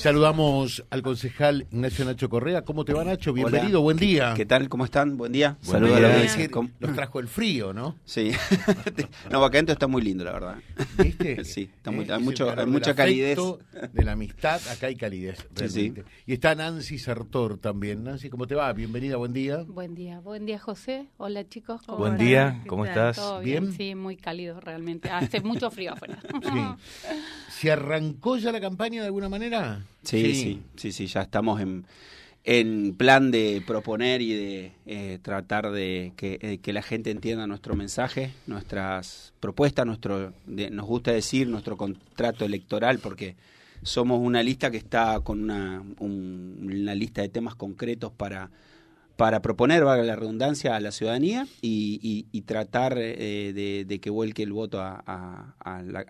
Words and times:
Saludamos 0.00 0.82
al 0.88 1.02
concejal 1.02 1.66
Ignacio 1.70 2.06
Nacho 2.06 2.30
Correa. 2.30 2.62
¿Cómo 2.62 2.86
te 2.86 2.94
va, 2.94 3.04
Nacho? 3.04 3.34
Bienvenido, 3.34 3.82
buen 3.82 3.98
día. 3.98 4.32
¿Qué 4.34 4.46
tal? 4.46 4.70
¿Cómo 4.70 4.86
están? 4.86 5.18
Buen 5.18 5.30
día. 5.30 5.58
Saludos 5.60 5.98
a 5.98 6.00
la 6.00 6.70
Nos 6.80 6.94
trajo 6.94 7.20
el 7.20 7.28
frío, 7.28 7.74
¿no? 7.74 7.96
Sí. 8.06 8.30
no, 9.30 9.44
acá 9.44 9.58
adentro 9.58 9.74
está 9.74 9.88
muy 9.88 10.00
lindo, 10.00 10.24
la 10.24 10.32
verdad. 10.32 10.56
¿Viste? 10.96 11.44
Sí, 11.50 11.70
está 11.74 11.90
muy, 11.90 12.10
hay, 12.10 12.22
mucho, 12.22 12.50
hay 12.50 12.64
mucha 12.64 12.94
calidez. 12.94 13.38
De 13.92 14.02
la 14.02 14.12
amistad, 14.12 14.58
acá 14.72 14.86
hay 14.86 14.96
calidez, 14.96 15.46
realmente. 15.54 16.04
Y 16.24 16.32
está 16.32 16.54
Nancy 16.54 16.98
Sartor 16.98 17.58
también. 17.58 18.02
Nancy, 18.02 18.30
¿cómo 18.30 18.46
te 18.46 18.54
va? 18.54 18.72
Bienvenida, 18.72 19.16
buen 19.16 19.34
día. 19.34 19.64
Buen 19.68 19.94
día, 19.94 20.20
buen 20.20 20.46
día, 20.46 20.58
José. 20.58 21.08
Hola, 21.18 21.46
chicos. 21.46 21.82
buen 21.86 22.16
día, 22.16 22.62
¿cómo 22.66 22.86
estás? 22.86 23.16
¿Todo 23.16 23.40
bien? 23.40 23.74
Sí, 23.74 23.94
muy 23.94 24.16
cálido, 24.16 24.60
realmente. 24.60 25.10
Hace 25.10 25.42
mucho 25.42 25.70
frío 25.70 25.92
afuera. 25.92 26.18
Sí. 26.22 26.86
¿Se 27.50 27.70
arrancó 27.70 28.38
ya 28.38 28.50
la 28.50 28.60
campaña 28.62 29.02
de 29.02 29.08
alguna 29.08 29.28
manera? 29.28 29.84
Sí, 30.02 30.34
sí, 30.34 30.62
sí, 30.76 30.92
sí, 30.92 31.06
ya 31.06 31.22
estamos 31.22 31.60
en, 31.60 31.84
en 32.44 32.94
plan 32.94 33.30
de 33.30 33.62
proponer 33.66 34.22
y 34.22 34.32
de 34.32 34.72
eh, 34.86 35.18
tratar 35.22 35.70
de 35.70 36.12
eh, 36.18 36.58
que, 36.58 36.72
la 36.72 36.82
gente 36.82 37.10
entienda 37.10 37.46
nuestro 37.46 37.76
mensaje, 37.76 38.32
nuestras 38.46 39.32
propuestas, 39.40 39.86
nuestro, 39.86 40.32
nos 40.46 40.86
gusta 40.86 41.12
decir 41.12 41.48
nuestro 41.48 41.76
contrato 41.76 42.44
electoral 42.44 42.98
porque 42.98 43.36
somos 43.82 44.20
una 44.20 44.42
lista 44.42 44.70
que 44.70 44.78
está 44.78 45.20
con 45.20 45.42
una, 45.42 45.82
una 45.98 46.94
lista 46.94 47.22
de 47.22 47.28
temas 47.28 47.54
concretos 47.54 48.12
para 48.12 48.50
para 49.16 49.42
proponer, 49.42 49.84
valga 49.84 50.02
la 50.04 50.16
redundancia, 50.16 50.76
a 50.76 50.80
la 50.80 50.92
ciudadanía 50.92 51.46
y, 51.60 52.42
tratar 52.46 52.96
eh, 52.98 53.84
de, 53.86 54.00
que 54.00 54.10
vuelque 54.10 54.42
el 54.42 54.52
voto 54.52 54.80
a, 54.80 55.54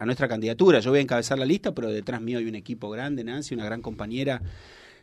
nuestra 0.05 0.29
candidatura. 0.29 0.81
Yo 0.81 0.91
voy 0.91 1.01
a 1.01 1.03
encabezar 1.03 1.39
la 1.39 1.45
lista, 1.45 1.75
pero 1.75 1.91
detrás 1.91 2.21
mío 2.21 2.39
hay 2.39 2.47
un 2.47 2.55
equipo 2.55 2.89
grande, 2.91 3.25
Nancy, 3.25 3.55
una 3.55 3.65
gran 3.65 3.83
compañera 3.83 4.43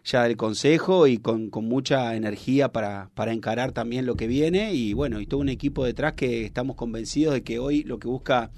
ya 0.03 0.23
del 0.23 0.37
Consejo 0.37 1.05
y 1.07 1.17
con, 1.17 1.49
mucha 1.51 2.15
energía 2.15 2.71
para, 2.71 3.09
para 3.13 3.33
encarar 3.33 3.73
también 3.73 4.05
lo 4.05 4.15
que 4.15 4.27
viene 4.27 4.73
y 4.73 4.93
bueno, 4.93 5.19
y 5.19 5.25
todo 5.25 5.41
un 5.41 5.49
equipo 5.49 5.83
detrás 5.85 6.13
que 6.13 6.45
estamos 6.45 6.75
convencidos 6.75 7.33
de 7.33 7.43
que 7.43 7.59
hoy 7.59 7.83
lo 7.83 7.99
que 7.99 8.07
busca 8.07 8.51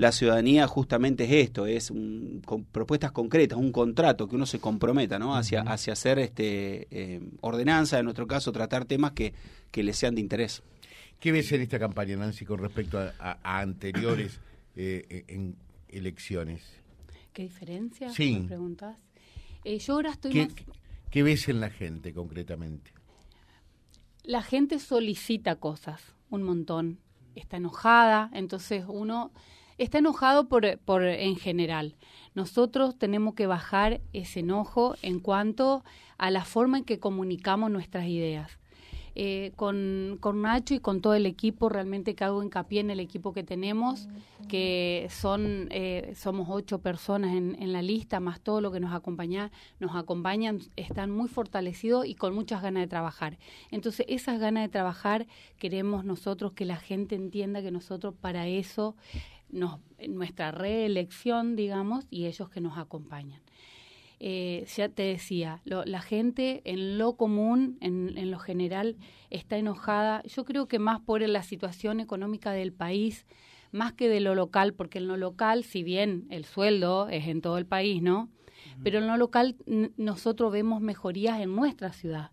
la 0.00 0.12
ciudadanía 0.12 0.66
justamente 0.66 1.24
es 1.24 1.48
esto, 1.48 1.66
es 1.66 1.92
con 2.46 2.64
propuestas 2.64 3.12
concretas, 3.12 3.58
un 3.58 3.70
contrato 3.70 4.26
que 4.26 4.34
uno 4.34 4.46
se 4.46 4.58
comprometa, 4.58 5.18
¿no? 5.18 5.36
Hacia, 5.36 5.60
hacia 5.60 5.92
hacer 5.92 6.18
este 6.18 6.88
eh, 6.90 7.20
ordenanza, 7.42 7.98
en 7.98 8.04
nuestro 8.04 8.26
caso, 8.26 8.50
tratar 8.50 8.86
temas 8.86 9.12
que, 9.12 9.34
que 9.70 9.82
les 9.82 9.98
sean 9.98 10.14
de 10.14 10.22
interés. 10.22 10.62
¿Qué 11.18 11.32
ves 11.32 11.52
en 11.52 11.60
esta 11.60 11.78
campaña, 11.78 12.16
Nancy, 12.16 12.46
con 12.46 12.60
respecto 12.60 12.98
a, 12.98 13.60
anteriores 13.60 14.40
eh, 14.74 15.26
en 15.28 15.54
elecciones? 15.90 16.62
¿Qué 17.34 17.42
diferencia? 17.42 18.08
Sí. 18.08 18.38
¿Me 18.40 18.48
preguntas? 18.48 18.96
Eh, 19.64 19.78
yo 19.80 19.92
ahora 19.92 20.12
estoy 20.12 20.32
¿Qué, 20.32 20.48
¿Qué 21.10 21.22
ves 21.22 21.46
en 21.50 21.60
la 21.60 21.68
gente 21.68 22.14
concretamente? 22.14 22.90
La 24.22 24.42
gente 24.42 24.78
solicita 24.78 25.56
cosas, 25.56 26.00
un 26.30 26.42
montón. 26.42 27.00
Está 27.34 27.58
enojada, 27.58 28.30
entonces 28.32 28.86
uno 28.88 29.30
está 29.80 29.98
enojado 29.98 30.48
por, 30.48 30.78
por 30.78 31.02
en 31.02 31.36
general. 31.36 31.96
Nosotros 32.34 32.96
tenemos 32.98 33.34
que 33.34 33.46
bajar 33.46 34.00
ese 34.12 34.40
enojo 34.40 34.94
en 35.02 35.20
cuanto 35.20 35.82
a 36.18 36.30
la 36.30 36.44
forma 36.44 36.78
en 36.78 36.84
que 36.84 37.00
comunicamos 37.00 37.70
nuestras 37.70 38.06
ideas. 38.06 38.60
Eh, 39.16 39.52
con, 39.56 40.18
con, 40.20 40.42
Nacho 40.42 40.74
y 40.74 40.78
con 40.78 41.00
todo 41.00 41.14
el 41.14 41.26
equipo, 41.26 41.68
realmente 41.68 42.14
que 42.14 42.22
hago 42.22 42.44
hincapié 42.44 42.80
en 42.80 42.90
el 42.90 43.00
equipo 43.00 43.32
que 43.32 43.42
tenemos, 43.42 44.08
que 44.48 45.08
son, 45.10 45.66
eh, 45.72 46.12
somos 46.14 46.48
ocho 46.48 46.78
personas 46.78 47.34
en, 47.34 47.60
en, 47.60 47.72
la 47.72 47.82
lista, 47.82 48.20
más 48.20 48.40
todo 48.40 48.60
lo 48.60 48.70
que 48.70 48.78
nos 48.78 48.94
acompaña, 48.94 49.50
nos 49.80 49.96
acompañan, 49.96 50.60
están 50.76 51.10
muy 51.10 51.28
fortalecidos 51.28 52.06
y 52.06 52.14
con 52.14 52.34
muchas 52.34 52.62
ganas 52.62 52.84
de 52.84 52.86
trabajar. 52.86 53.36
Entonces, 53.72 54.06
esas 54.08 54.38
ganas 54.38 54.62
de 54.62 54.68
trabajar 54.68 55.26
queremos 55.58 56.04
nosotros 56.04 56.52
que 56.52 56.64
la 56.64 56.76
gente 56.76 57.16
entienda 57.16 57.62
que 57.62 57.72
nosotros 57.72 58.14
para 58.14 58.46
eso 58.46 58.94
nos, 59.52 59.78
nuestra 60.08 60.50
reelección, 60.50 61.56
digamos, 61.56 62.06
y 62.10 62.26
ellos 62.26 62.48
que 62.50 62.60
nos 62.60 62.78
acompañan. 62.78 63.40
Eh, 64.22 64.66
ya 64.76 64.90
te 64.90 65.02
decía, 65.02 65.62
la 65.64 66.02
gente 66.02 66.60
en 66.64 66.98
lo 66.98 67.14
común, 67.14 67.78
en, 67.80 68.18
en, 68.18 68.30
lo 68.30 68.38
general, 68.38 68.96
está 69.30 69.56
enojada. 69.56 70.22
Yo 70.24 70.44
creo 70.44 70.68
que 70.68 70.78
más 70.78 71.00
por 71.00 71.22
la 71.22 71.42
situación 71.42 72.00
económica 72.00 72.52
del 72.52 72.72
país, 72.72 73.24
más 73.72 73.94
que 73.94 74.08
de 74.08 74.20
lo 74.20 74.34
local, 74.34 74.74
porque 74.74 74.98
en 74.98 75.08
lo 75.08 75.16
local, 75.16 75.64
si 75.64 75.82
bien 75.82 76.26
el 76.28 76.44
sueldo 76.44 77.08
es 77.08 77.28
en 77.28 77.40
todo 77.40 77.56
el 77.56 77.66
país, 77.66 78.02
¿no? 78.02 78.28
Pero 78.82 78.98
en 78.98 79.06
lo 79.06 79.16
local 79.16 79.56
nosotros 79.96 80.52
vemos 80.52 80.80
mejorías 80.80 81.40
en 81.40 81.54
nuestra 81.54 81.92
ciudad. 81.92 82.30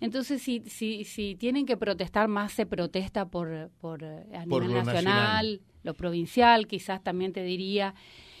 Entonces, 0.00 0.42
si, 0.42 0.60
si, 0.66 1.04
si 1.04 1.34
tienen 1.36 1.66
que 1.66 1.76
protestar 1.76 2.28
más, 2.28 2.52
se 2.52 2.66
protesta 2.66 3.28
por, 3.28 3.70
por 3.80 4.02
eh, 4.02 4.26
a 4.34 4.44
nivel 4.44 4.72
nacional, 4.72 5.60
lo 5.82 5.94
provincial, 5.94 6.66
quizás 6.66 7.02
también 7.02 7.32
te 7.32 7.42
diría. 7.42 7.94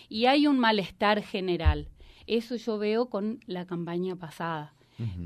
Y 0.08 0.26
hay 0.26 0.46
un 0.46 0.58
malestar 0.58 1.22
general. 1.22 1.88
Eso 2.26 2.56
yo 2.56 2.78
veo 2.78 3.08
con 3.08 3.40
la 3.46 3.66
campaña 3.66 4.16
pasada. 4.16 4.74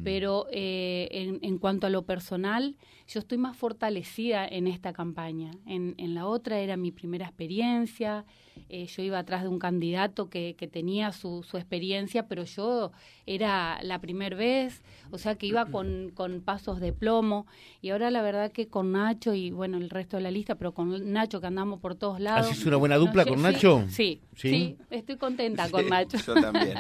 Pero 0.05 0.47
eh, 0.53 1.09
en, 1.11 1.39
en, 1.41 1.59
cuanto 1.59 1.87
a 1.87 1.91
lo 1.91 2.03
personal, 2.05 2.77
yo 3.09 3.21
estoy 3.21 3.39
más 3.39 3.57
fortalecida 3.57 4.47
en 4.47 4.67
esta 4.67 4.93
campaña. 4.93 5.53
En, 5.67 5.95
en 5.97 6.15
la 6.15 6.27
otra 6.27 6.59
era 6.59 6.77
mi 6.77 6.91
primera 6.91 7.25
experiencia, 7.25 8.27
eh, 8.69 8.87
yo 8.87 9.03
iba 9.03 9.19
atrás 9.19 9.43
de 9.43 9.49
un 9.49 9.59
candidato 9.59 10.29
que, 10.29 10.55
que 10.59 10.67
tenía 10.67 11.13
su, 11.13 11.43
su, 11.43 11.57
experiencia, 11.57 12.27
pero 12.27 12.45
yo 12.45 12.93
era 13.27 13.83
la 13.83 14.01
primera 14.01 14.35
vez, 14.37 14.83
o 15.11 15.19
sea 15.19 15.37
que 15.37 15.47
iba 15.47 15.67
con, 15.67 16.11
con, 16.15 16.41
pasos 16.41 16.81
de 16.81 16.93
plomo. 16.93 17.47
Y 17.81 17.91
ahora 17.91 18.11
la 18.11 18.23
verdad 18.23 18.51
que 18.51 18.69
con 18.69 18.93
Nacho 18.93 19.35
y 19.35 19.51
bueno, 19.51 19.77
el 19.77 19.91
resto 19.91 20.17
de 20.17 20.23
la 20.23 20.31
lista, 20.31 20.55
pero 20.55 20.73
con 20.73 21.13
Nacho 21.13 21.41
que 21.41 21.47
andamos 21.47 21.81
por 21.81 21.95
todos 21.95 22.21
lados. 22.21 22.51
¿Haces 22.51 22.65
una 22.67 22.77
buena 22.77 22.97
dupla 22.97 23.25
con 23.27 23.43
Nacho? 23.43 23.85
Sí, 23.89 24.21
sí, 24.37 24.77
estoy 24.91 25.17
contenta 25.17 25.71
con 25.71 25.89
Nacho. 25.89 26.19
Yo 26.19 26.35
también. 26.35 26.79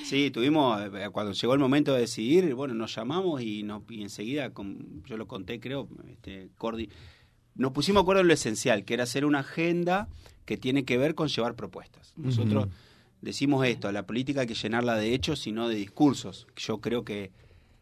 sí, 0.04 0.30
tuvimos, 0.30 0.80
eh, 0.94 1.08
cuando 1.12 1.32
llegó 1.32 1.54
el 1.54 1.60
momento 1.60 1.73
de 1.82 2.00
decidir, 2.00 2.54
bueno, 2.54 2.74
nos 2.74 2.94
llamamos 2.94 3.42
y, 3.42 3.62
nos, 3.62 3.82
y 3.90 4.02
enseguida, 4.02 4.50
con, 4.50 5.02
yo 5.04 5.16
lo 5.16 5.26
conté 5.26 5.58
creo, 5.58 5.88
este, 6.08 6.48
Cordi, 6.56 6.88
nos 7.54 7.72
pusimos 7.72 8.00
de 8.00 8.04
acuerdo 8.04 8.22
en 8.22 8.28
lo 8.28 8.34
esencial, 8.34 8.84
que 8.84 8.94
era 8.94 9.04
hacer 9.04 9.24
una 9.24 9.40
agenda 9.40 10.08
que 10.44 10.56
tiene 10.56 10.84
que 10.84 10.98
ver 10.98 11.14
con 11.14 11.28
llevar 11.28 11.54
propuestas. 11.54 12.12
Nosotros 12.16 12.68
decimos 13.22 13.66
esto, 13.66 13.90
la 13.92 14.06
política 14.06 14.42
hay 14.42 14.46
que 14.46 14.54
llenarla 14.54 14.96
de 14.96 15.14
hechos 15.14 15.46
y 15.46 15.52
no 15.52 15.68
de 15.68 15.76
discursos. 15.76 16.46
Yo 16.56 16.80
creo 16.80 17.04
que 17.04 17.30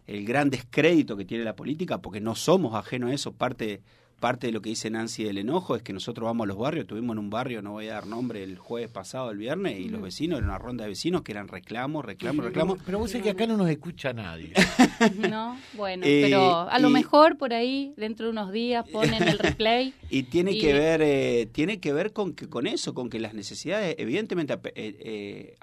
el 0.07 0.25
gran 0.25 0.51
descrédito 0.51 1.17
que 1.17 1.25
tiene 1.25 1.45
la 1.45 1.57
política, 1.57 2.01
porque 2.01 2.21
no 2.21 2.35
somos 2.35 2.75
ajenos 2.75 3.11
a 3.11 3.15
eso, 3.15 3.33
parte 3.33 3.81
parte 4.23 4.47
de 4.47 4.53
lo 4.53 4.63
que 4.63 4.71
dice 4.71 4.89
Nancy 4.89 5.25
del 5.25 5.37
enojo 5.37 5.75
es 5.75 5.83
que 5.83 5.93
nosotros 5.93 6.25
vamos 6.25 6.45
a 6.45 6.47
los 6.47 6.57
barrios, 6.57 6.87
tuvimos 6.87 7.15
en 7.15 7.19
un 7.19 7.29
barrio, 7.29 7.61
no 7.61 7.73
voy 7.73 7.89
a 7.89 7.95
dar 7.95 8.07
nombre, 8.07 8.45
el 8.45 8.57
jueves 8.57 8.89
pasado, 8.89 9.33
el 9.33 9.37
viernes, 9.37 9.81
y 9.81 9.89
los 9.89 10.01
vecinos, 10.01 10.39
era 10.39 10.47
una 10.47 10.59
ronda 10.59 10.85
de 10.85 10.91
vecinos 10.91 11.23
que 11.23 11.33
eran 11.33 11.49
reclamos, 11.49 12.05
reclamos, 12.05 12.45
reclamos. 12.45 12.79
Pero 12.87 13.01
vos 13.01 13.11
sabés 13.11 13.25
que 13.25 13.31
acá 13.31 13.49
no 13.49 13.57
nos 13.57 13.69
escucha 13.69 14.13
nadie. 14.13 14.53
no, 15.29 15.59
bueno, 15.75 16.05
eh, 16.07 16.21
pero 16.23 16.71
a 16.71 16.79
lo 16.79 16.89
mejor 16.89 17.37
por 17.37 17.53
ahí, 17.53 17.95
dentro 17.97 18.27
de 18.27 18.33
unos 18.33 18.53
días, 18.53 18.89
ponen 18.89 19.25
el 19.25 19.41
replay. 19.41 19.93
y 20.09 20.23
tiene 20.23 20.57
que 20.57 20.73
ver, 20.73 21.03
eh, 21.03 21.49
tiene 21.51 21.81
que 21.81 21.93
ver 21.93 22.13
con 22.13 22.33
que 22.33 22.49
con 22.49 22.69
eso, 22.69 22.95
con 22.95 23.11
que 23.11 23.19
las 23.19 23.35
necesidades, 23.35 23.97
evidentemente, 23.99 24.57
eh, 24.77 25.57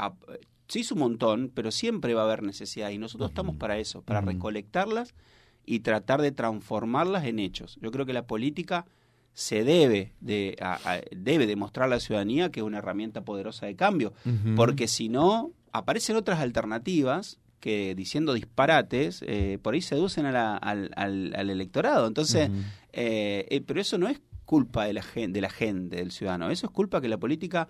sí 0.68 0.82
es 0.82 0.92
un 0.92 1.00
montón, 1.00 1.50
pero 1.56 1.72
siempre 1.72 2.14
va 2.14 2.24
a 2.24 2.26
haber 2.26 2.44
necesidad, 2.44 2.90
y 2.90 2.98
nosotros 2.98 3.30
estamos 3.30 3.56
para 3.56 3.78
eso, 3.78 4.02
para 4.02 4.20
recolectarlas 4.20 5.16
y 5.66 5.82
tratar 5.82 6.22
de 6.22 6.32
transformarlas 6.32 7.26
en 7.26 7.40
hechos. 7.40 7.78
Yo 7.82 7.92
creo 7.92 8.06
que 8.06 8.14
la 8.14 8.26
política 8.26 8.86
se 9.34 9.64
debe 9.64 10.14
de 10.20 10.58
debe 11.16 11.48
demostrar 11.48 11.86
a 11.86 11.90
la 11.90 12.00
ciudadanía 12.00 12.52
que 12.52 12.60
es 12.60 12.66
una 12.66 12.80
herramienta 12.80 13.22
poderosa 13.22 13.68
de 13.68 13.76
cambio, 13.76 14.14
porque 14.56 14.88
si 14.88 15.08
no 15.10 15.52
aparecen 15.72 16.16
otras 16.16 16.40
alternativas 16.40 17.40
que 17.60 17.94
diciendo 17.96 18.34
disparates 18.34 19.24
eh, 19.26 19.60
por 19.62 19.74
ahí 19.74 19.82
seducen 19.82 20.26
a 20.26 20.58
al, 20.58 20.92
al, 20.96 21.50
electorado. 21.50 22.08
Entonces, 22.08 22.50
eh, 22.94 23.46
eh, 23.50 23.62
pero 23.66 23.82
eso 23.82 23.98
no 23.98 24.08
es 24.08 24.22
culpa 24.46 24.86
de 24.86 24.94
la 24.94 25.04
gente, 25.04 25.38
de 25.38 25.42
la 25.42 25.50
gente, 25.50 25.98
del 25.98 26.12
ciudadano. 26.12 26.50
Eso 26.50 26.68
es 26.68 26.72
culpa 26.72 27.02
que 27.02 27.10
la 27.10 27.18
política 27.18 27.68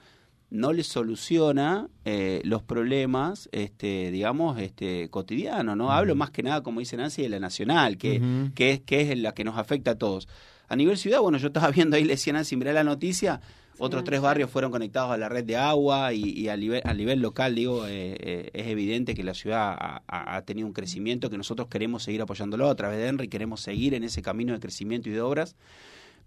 no 0.51 0.73
le 0.73 0.83
soluciona 0.83 1.89
eh, 2.05 2.41
los 2.43 2.63
problemas, 2.63 3.49
este, 3.51 4.09
digamos, 4.11 4.59
este, 4.59 5.09
cotidianos, 5.09 5.77
¿no? 5.77 5.91
Hablo 5.91 6.15
más 6.15 6.31
que 6.31 6.41
nada, 6.41 6.63
como 6.63 6.79
dice 6.79 6.97
Nancy, 6.97 7.21
de 7.21 7.29
la 7.29 7.39
nacional, 7.39 7.97
que, 7.97 8.49
que, 8.55 8.71
es, 8.71 8.79
que 8.81 9.01
es 9.01 9.19
la 9.19 9.33
que 9.33 9.43
nos 9.43 9.57
afecta 9.57 9.91
a 9.91 9.95
todos. 9.95 10.27
A 10.67 10.75
nivel 10.75 10.97
ciudad, 10.97 11.21
bueno, 11.21 11.37
yo 11.37 11.47
estaba 11.47 11.69
viendo 11.71 11.95
ahí, 11.95 12.03
le 12.03 12.13
decía 12.13 12.33
Nancy, 12.33 12.55
mirá 12.55 12.73
la 12.73 12.83
noticia, 12.83 13.41
otros 13.77 14.03
tres 14.03 14.19
barrios 14.19 14.49
fueron 14.49 14.71
conectados 14.71 15.11
a 15.11 15.17
la 15.17 15.29
red 15.29 15.45
de 15.45 15.55
agua 15.55 16.11
y, 16.13 16.23
y 16.31 16.49
a, 16.49 16.57
nivel, 16.57 16.81
a 16.83 16.93
nivel 16.93 17.21
local, 17.21 17.55
digo, 17.55 17.87
eh, 17.87 18.17
eh, 18.19 18.49
es 18.53 18.67
evidente 18.67 19.15
que 19.15 19.23
la 19.23 19.33
ciudad 19.33 19.73
ha, 19.79 20.03
ha, 20.07 20.41
tenido 20.41 20.67
un 20.67 20.73
crecimiento 20.73 21.29
que 21.29 21.37
nosotros 21.37 21.69
queremos 21.69 22.03
seguir 22.03 22.21
apoyándolo 22.21 22.69
a 22.69 22.75
través 22.75 22.97
de 22.97 23.07
Henry, 23.07 23.29
queremos 23.29 23.61
seguir 23.61 23.93
en 23.93 24.03
ese 24.03 24.21
camino 24.21 24.51
de 24.51 24.59
crecimiento 24.59 25.09
y 25.09 25.13
de 25.13 25.21
obras, 25.21 25.55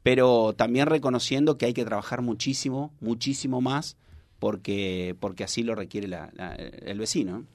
pero 0.03 0.55
también 0.55 0.87
reconociendo 0.87 1.59
que 1.59 1.67
hay 1.67 1.75
que 1.75 1.85
trabajar 1.85 2.23
muchísimo, 2.23 2.95
muchísimo 3.01 3.61
más 3.61 3.97
porque, 4.43 5.15
porque 5.21 5.45
así 5.45 5.63
lo 5.63 5.77
requiere 5.77 6.09
el 6.85 6.99
vecino. 6.99 7.47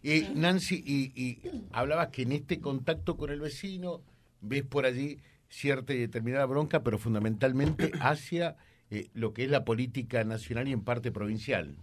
y 0.00 0.20
Nancy, 0.36 0.76
y, 0.76 1.40
hablabas 1.72 2.10
que 2.10 2.22
en 2.22 2.30
este 2.30 2.60
contacto 2.60 3.16
con 3.16 3.30
el 3.30 3.40
vecino 3.40 4.00
ves 4.40 4.62
por 4.62 4.86
allí 4.86 5.18
cierta 5.48 5.92
y 5.92 5.98
determinada 5.98 6.46
bronca, 6.46 6.84
pero 6.84 7.00
fundamentalmente 7.00 7.90
hacia 8.00 8.54
eh, 8.92 9.08
lo 9.12 9.34
que 9.34 9.42
es 9.42 9.50
la 9.50 9.64
política 9.64 10.22
nacional 10.22 10.68
y 10.68 10.72
en 10.72 10.82
parte 10.82 11.10
provincial. 11.10 11.74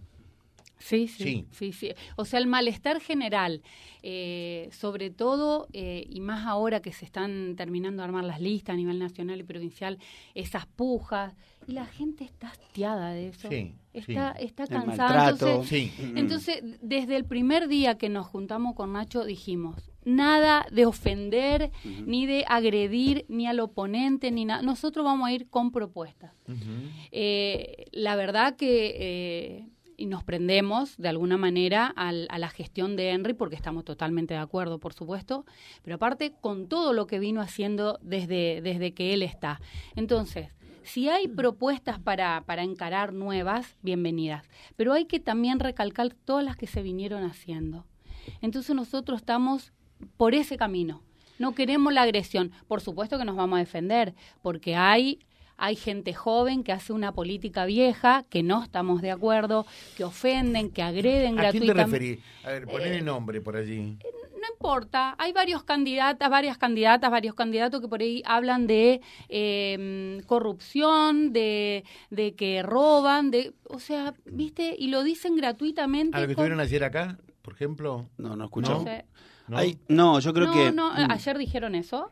Sí, 0.78 1.08
sí, 1.08 1.46
sí, 1.52 1.72
sí, 1.74 1.92
O 2.16 2.24
sea, 2.24 2.40
el 2.40 2.46
malestar 2.46 3.02
general, 3.02 3.62
eh, 4.02 4.70
sobre 4.72 5.10
todo, 5.10 5.68
eh, 5.74 6.06
y 6.08 6.20
más 6.20 6.46
ahora 6.46 6.80
que 6.80 6.92
se 6.92 7.04
están 7.04 7.54
terminando 7.54 8.00
de 8.00 8.06
armar 8.06 8.24
las 8.24 8.40
listas 8.40 8.72
a 8.72 8.76
nivel 8.76 8.98
nacional 8.98 9.40
y 9.40 9.42
provincial, 9.44 9.98
esas 10.34 10.64
pujas, 10.64 11.34
y 11.66 11.72
la 11.72 11.86
gente 11.86 12.24
está 12.24 12.48
hastiada 12.48 13.12
de 13.12 13.28
eso. 13.28 13.48
Sí, 13.48 13.74
está, 13.92 14.32
está 14.32 14.66
cansada. 14.66 15.30
Entonces, 15.30 15.92
entonces, 16.00 16.62
desde 16.80 17.16
el 17.16 17.24
primer 17.24 17.68
día 17.68 17.96
que 17.96 18.08
nos 18.08 18.26
juntamos 18.26 18.74
con 18.74 18.92
Nacho, 18.92 19.24
dijimos, 19.24 19.90
nada 20.04 20.66
de 20.70 20.86
ofender, 20.86 21.70
ni 21.84 22.26
de 22.26 22.44
agredir, 22.48 23.24
ni 23.28 23.46
al 23.46 23.60
oponente, 23.60 24.30
ni 24.30 24.44
nada. 24.44 24.62
Nosotros 24.62 25.04
vamos 25.04 25.28
a 25.28 25.32
ir 25.32 25.48
con 25.48 25.70
propuestas. 25.70 26.32
Eh, 27.10 27.86
la 27.92 28.16
verdad 28.16 28.56
que 28.56 29.68
y 30.02 30.06
nos 30.06 30.24
prendemos 30.24 30.96
de 30.96 31.08
alguna 31.08 31.36
manera 31.36 31.86
al, 31.86 32.26
a 32.30 32.38
la 32.38 32.48
gestión 32.48 32.96
de 32.96 33.10
Henry 33.10 33.34
porque 33.34 33.54
estamos 33.54 33.84
totalmente 33.84 34.34
de 34.34 34.40
acuerdo, 34.40 34.80
por 34.80 34.94
supuesto, 34.94 35.46
pero 35.82 35.94
aparte 35.94 36.32
con 36.40 36.66
todo 36.66 36.92
lo 36.92 37.06
que 37.06 37.20
vino 37.20 37.40
haciendo 37.40 38.00
desde, 38.02 38.60
desde 38.62 38.94
que 38.94 39.14
él 39.14 39.22
está. 39.22 39.60
Entonces, 39.94 40.48
si 40.84 41.08
hay 41.08 41.28
propuestas 41.28 41.98
para, 41.98 42.42
para 42.46 42.62
encarar 42.62 43.12
nuevas, 43.12 43.76
bienvenidas, 43.82 44.48
pero 44.76 44.92
hay 44.92 45.06
que 45.06 45.20
también 45.20 45.60
recalcar 45.60 46.14
todas 46.14 46.44
las 46.44 46.56
que 46.56 46.66
se 46.66 46.82
vinieron 46.82 47.24
haciendo. 47.24 47.86
Entonces 48.40 48.74
nosotros 48.74 49.20
estamos 49.20 49.72
por 50.16 50.34
ese 50.34 50.56
camino. 50.56 51.02
No 51.38 51.54
queremos 51.54 51.92
la 51.92 52.02
agresión. 52.02 52.52
Por 52.68 52.80
supuesto 52.80 53.18
que 53.18 53.24
nos 53.24 53.36
vamos 53.36 53.56
a 53.56 53.60
defender, 53.60 54.14
porque 54.42 54.76
hay 54.76 55.20
hay 55.56 55.76
gente 55.76 56.12
joven 56.12 56.64
que 56.64 56.72
hace 56.72 56.92
una 56.92 57.12
política 57.12 57.66
vieja, 57.66 58.24
que 58.28 58.42
no 58.42 58.64
estamos 58.64 59.00
de 59.00 59.12
acuerdo, 59.12 59.64
que 59.96 60.02
ofenden, 60.02 60.70
que 60.70 60.82
agreden 60.82 61.36
gratuitamente. 61.36 61.80
¿A 61.82 61.84
quién 61.84 61.90
te 61.90 61.98
referís? 61.98 62.24
A 62.42 62.48
ver, 62.50 62.66
poner 62.66 62.92
el 62.94 63.04
nombre 63.04 63.40
por 63.40 63.56
allí. 63.56 63.96
Eh, 64.62 64.66
no 64.66 64.68
importa, 64.68 65.14
hay 65.18 65.32
varios 65.32 65.64
candidatas, 65.64 66.30
varias 66.30 66.58
candidatas, 66.58 67.10
varios 67.10 67.34
candidatos 67.34 67.80
que 67.80 67.88
por 67.88 68.00
ahí 68.00 68.22
hablan 68.24 68.66
de 68.66 69.00
em, 69.28 70.20
corrupción, 70.22 71.32
de, 71.32 71.84
de 72.10 72.34
que 72.34 72.62
roban, 72.62 73.30
de, 73.30 73.54
o 73.64 73.78
sea, 73.78 74.14
¿viste? 74.24 74.74
Y 74.78 74.88
lo 74.88 75.02
dicen 75.02 75.36
gratuitamente. 75.36 76.16
¿A 76.16 76.20
lo 76.20 76.26
que 76.26 76.32
estuvieron 76.32 76.60
ayer 76.60 76.84
acá, 76.84 77.18
por 77.42 77.54
ejemplo? 77.54 78.08
No, 78.16 78.36
no 78.36 78.44
escuchó. 78.44 78.84
No, 79.48 79.58
¿No? 79.88 80.20
yo 80.20 80.32
creo 80.32 80.52
que... 80.52 80.72
No, 80.72 80.92
ayer 80.92 81.36
dijeron 81.38 81.74
eso. 81.74 82.10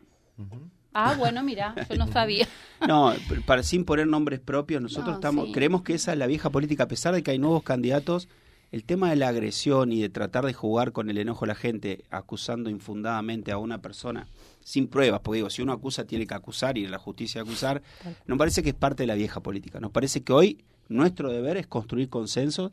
Ah, 0.92 1.14
bueno, 1.16 1.42
mira, 1.42 1.74
yo 1.88 1.96
no 1.96 2.06
sabía. 2.08 2.46
No, 2.88 3.12
para 3.44 3.62
sin 3.62 3.84
poner 3.84 4.06
nombres 4.06 4.40
propios, 4.40 4.80
nosotros 4.80 5.16
estamos 5.16 5.48
creemos 5.52 5.82
que 5.82 5.92
esa 5.92 6.12
es 6.12 6.18
la 6.18 6.26
vieja 6.26 6.48
política, 6.48 6.84
a 6.84 6.88
pesar 6.88 7.14
de 7.14 7.22
que 7.22 7.30
hay 7.30 7.38
nuevos 7.38 7.62
candidatos, 7.62 8.26
el 8.72 8.84
tema 8.84 9.10
de 9.10 9.16
la 9.16 9.28
agresión 9.28 9.92
y 9.92 10.00
de 10.00 10.08
tratar 10.08 10.46
de 10.46 10.52
jugar 10.52 10.92
con 10.92 11.10
el 11.10 11.18
enojo 11.18 11.44
de 11.44 11.48
la 11.48 11.54
gente, 11.54 12.04
acusando 12.10 12.70
infundadamente 12.70 13.50
a 13.50 13.58
una 13.58 13.78
persona 13.78 14.28
sin 14.62 14.86
pruebas, 14.86 15.20
porque 15.20 15.38
digo, 15.38 15.50
si 15.50 15.62
uno 15.62 15.72
acusa 15.72 16.04
tiene 16.04 16.26
que 16.26 16.34
acusar 16.34 16.78
y 16.78 16.86
la 16.86 16.98
justicia 16.98 17.40
acusar, 17.40 17.82
nos 18.26 18.38
parece 18.38 18.62
que 18.62 18.70
es 18.70 18.74
parte 18.74 19.02
de 19.02 19.08
la 19.08 19.14
vieja 19.14 19.40
política. 19.40 19.80
Nos 19.80 19.90
parece 19.90 20.22
que 20.22 20.32
hoy 20.32 20.64
nuestro 20.88 21.30
deber 21.30 21.56
es 21.56 21.66
construir 21.66 22.08
consensos 22.08 22.70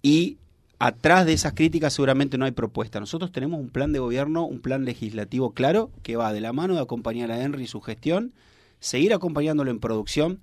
y 0.00 0.38
atrás 0.78 1.26
de 1.26 1.32
esas 1.32 1.54
críticas 1.54 1.92
seguramente 1.94 2.38
no 2.38 2.44
hay 2.44 2.52
propuesta. 2.52 3.00
Nosotros 3.00 3.32
tenemos 3.32 3.58
un 3.58 3.70
plan 3.70 3.92
de 3.92 3.98
gobierno, 3.98 4.44
un 4.44 4.60
plan 4.60 4.84
legislativo 4.84 5.52
claro 5.52 5.90
que 6.02 6.16
va 6.16 6.32
de 6.32 6.40
la 6.40 6.52
mano 6.52 6.74
de 6.74 6.80
acompañar 6.80 7.32
a 7.32 7.42
Henry 7.42 7.64
y 7.64 7.68
su 7.68 7.80
gestión, 7.80 8.32
seguir 8.78 9.14
acompañándolo 9.14 9.70
en 9.70 9.80
producción, 9.80 10.40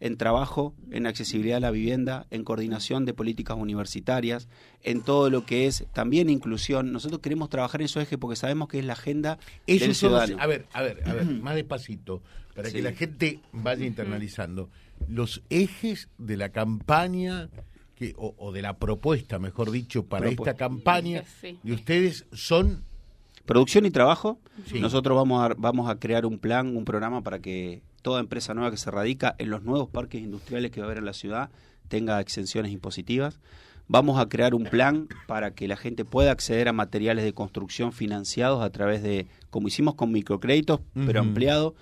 en 0.00 0.16
trabajo, 0.16 0.74
en 0.90 1.06
accesibilidad 1.06 1.56
a 1.56 1.60
la 1.60 1.70
vivienda, 1.70 2.26
en 2.30 2.44
coordinación 2.44 3.04
de 3.04 3.14
políticas 3.14 3.56
universitarias, 3.58 4.48
en 4.82 5.02
todo 5.02 5.28
lo 5.30 5.44
que 5.44 5.66
es 5.66 5.86
también 5.92 6.30
inclusión. 6.30 6.92
Nosotros 6.92 7.20
queremos 7.20 7.48
trabajar 7.48 7.80
en 7.80 7.86
esos 7.86 8.02
ejes 8.02 8.18
porque 8.18 8.36
sabemos 8.36 8.68
que 8.68 8.78
es 8.78 8.84
la 8.84 8.92
agenda 8.92 9.38
del 9.66 9.94
ciudadano. 9.94 10.36
a 10.40 10.46
ver, 10.46 10.66
a 10.72 10.82
ver, 10.82 11.02
a 11.08 11.14
ver, 11.14 11.24
más 11.26 11.54
despacito, 11.54 12.22
para 12.54 12.70
que 12.70 12.82
la 12.82 12.92
gente 12.92 13.40
vaya 13.52 13.86
internalizando. 13.86 14.70
Los 15.08 15.42
ejes 15.50 16.08
de 16.18 16.36
la 16.36 16.50
campaña 16.50 17.48
o, 18.16 18.52
de 18.52 18.62
la 18.62 18.78
propuesta, 18.78 19.38
mejor 19.38 19.70
dicho, 19.70 20.04
para 20.06 20.28
esta 20.28 20.54
campaña 20.54 21.24
de 21.62 21.72
ustedes 21.72 22.26
son 22.32 22.84
producción 23.46 23.86
y 23.86 23.90
trabajo. 23.90 24.38
Nosotros 24.74 25.16
vamos 25.16 25.42
a, 25.42 25.54
vamos 25.56 25.90
a 25.90 25.98
crear 25.98 26.26
un 26.26 26.38
plan, 26.38 26.76
un 26.76 26.84
programa 26.84 27.22
para 27.22 27.40
que 27.40 27.82
toda 28.02 28.20
empresa 28.20 28.54
nueva 28.54 28.70
que 28.70 28.76
se 28.76 28.90
radica 28.90 29.34
en 29.38 29.50
los 29.50 29.62
nuevos 29.62 29.88
parques 29.88 30.22
industriales 30.22 30.70
que 30.70 30.80
va 30.80 30.86
a 30.86 30.88
haber 30.88 30.98
en 30.98 31.04
la 31.04 31.12
ciudad 31.12 31.50
tenga 31.88 32.20
exenciones 32.20 32.72
impositivas. 32.72 33.40
Vamos 33.86 34.20
a 34.20 34.28
crear 34.28 34.54
un 34.54 34.64
plan 34.64 35.08
para 35.26 35.52
que 35.52 35.66
la 35.66 35.76
gente 35.76 36.04
pueda 36.04 36.30
acceder 36.30 36.68
a 36.68 36.74
materiales 36.74 37.24
de 37.24 37.32
construcción 37.32 37.92
financiados 37.92 38.62
a 38.62 38.70
través 38.70 39.02
de, 39.02 39.26
como 39.48 39.68
hicimos 39.68 39.94
con 39.94 40.12
microcréditos, 40.12 40.80
pero 40.94 41.20
ampliado 41.20 41.74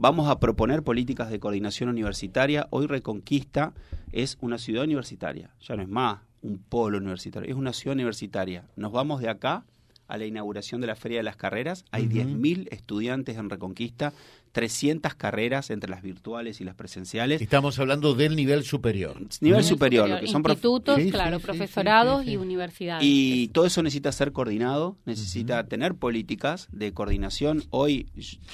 Vamos 0.00 0.28
a 0.28 0.38
proponer 0.38 0.84
políticas 0.84 1.28
de 1.28 1.40
coordinación 1.40 1.88
universitaria. 1.88 2.68
Hoy 2.70 2.86
Reconquista 2.86 3.72
es 4.12 4.38
una 4.40 4.56
ciudad 4.56 4.84
universitaria, 4.84 5.50
ya 5.60 5.74
no 5.74 5.82
es 5.82 5.88
más 5.88 6.20
un 6.40 6.58
polo 6.58 6.98
universitario, 6.98 7.50
es 7.50 7.56
una 7.56 7.72
ciudad 7.72 7.96
universitaria. 7.96 8.62
Nos 8.76 8.92
vamos 8.92 9.20
de 9.20 9.28
acá 9.28 9.64
a 10.06 10.16
la 10.16 10.24
inauguración 10.24 10.80
de 10.80 10.86
la 10.86 10.94
Feria 10.94 11.18
de 11.18 11.24
las 11.24 11.34
Carreras. 11.34 11.84
Hay 11.90 12.06
10.000 12.06 12.68
estudiantes 12.70 13.38
en 13.38 13.50
Reconquista, 13.50 14.12
300 14.52 15.14
carreras 15.14 15.70
entre 15.70 15.90
las 15.90 16.02
virtuales 16.02 16.60
y 16.60 16.64
las 16.64 16.74
presenciales. 16.74 17.40
Estamos 17.40 17.78
hablando 17.78 18.14
del 18.14 18.36
nivel 18.36 18.64
superior. 18.64 19.16
Nivel 19.40 19.64
superior, 19.64 20.08
lo 20.08 20.20
que 20.20 20.26
son 20.26 20.42
institutos, 20.42 20.98
claro, 21.10 21.40
profesorados 21.40 22.26
y 22.26 22.36
universidades. 22.36 23.04
Y 23.06 23.48
todo 23.48 23.66
eso 23.66 23.82
necesita 23.82 24.12
ser 24.12 24.32
coordinado, 24.32 24.96
necesita 25.04 25.66
tener 25.66 25.94
políticas 25.94 26.68
de 26.72 26.92
coordinación. 26.92 27.64
Hoy 27.70 28.08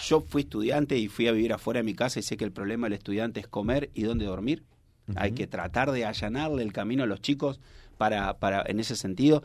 yo 0.07 0.21
fui 0.21 0.43
estudiante 0.43 0.99
y 0.99 1.09
fui 1.09 1.29
a 1.29 1.33
vivir 1.33 1.53
afuera 1.53 1.79
de 1.79 1.85
mi 1.85 1.95
casa 1.95 2.21
y 2.21 2.23
sé 2.23 2.37
que 2.37 2.45
el 2.45 2.53
problema 2.53 2.87
del 2.87 2.95
estudiante 2.95 3.41
es 3.41 3.47
comer 3.47 3.91
y 3.95 4.03
dónde 4.03 4.25
dormir. 4.25 4.65
Hay 5.17 5.33
que 5.33 5.47
tratar 5.47 5.93
de 5.93 6.07
allanarle 6.07 6.63
el 6.63 6.73
camino 6.73 7.03
a 7.03 7.07
los 7.07 7.21
chicos 7.21 7.61
para, 7.99 8.39
para 8.39 8.63
en 8.67 8.81
ese 8.81 8.97
sentido. 8.97 9.43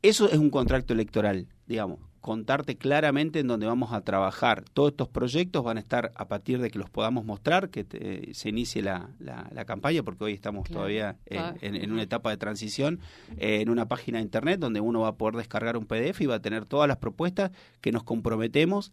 Eso 0.00 0.28
es 0.28 0.38
un 0.38 0.50
contrato 0.50 0.92
electoral, 0.92 1.46
digamos, 1.66 1.98
contarte 2.22 2.76
claramente 2.76 3.40
en 3.40 3.48
dónde 3.48 3.66
vamos 3.66 3.92
a 3.92 4.00
trabajar. 4.00 4.64
Todos 4.72 4.92
estos 4.92 5.08
proyectos 5.08 5.64
van 5.64 5.76
a 5.76 5.80
estar 5.80 6.12
a 6.14 6.28
partir 6.28 6.60
de 6.60 6.70
que 6.70 6.78
los 6.78 6.88
podamos 6.88 7.24
mostrar, 7.24 7.68
que 7.68 8.30
se 8.32 8.48
inicie 8.48 8.80
la, 8.80 9.10
la, 9.18 9.64
campaña, 9.64 10.04
porque 10.04 10.24
hoy 10.24 10.32
estamos 10.32 10.70
todavía 10.70 11.16
en, 11.26 11.92
una 11.92 12.02
etapa 12.02 12.30
de 12.30 12.36
transición, 12.36 13.00
eh, 13.36 13.60
en 13.60 13.68
una 13.68 13.88
página 13.88 14.18
de 14.18 14.24
internet 14.24 14.60
donde 14.60 14.80
uno 14.80 15.00
va 15.00 15.08
a 15.08 15.16
poder 15.16 15.34
descargar 15.34 15.76
un 15.76 15.84
PDF 15.84 16.20
y 16.20 16.26
va 16.26 16.36
a 16.36 16.40
tener 16.40 16.64
todas 16.64 16.86
las 16.86 16.98
propuestas 16.98 17.50
que 17.80 17.90
nos 17.90 18.04
comprometemos 18.04 18.92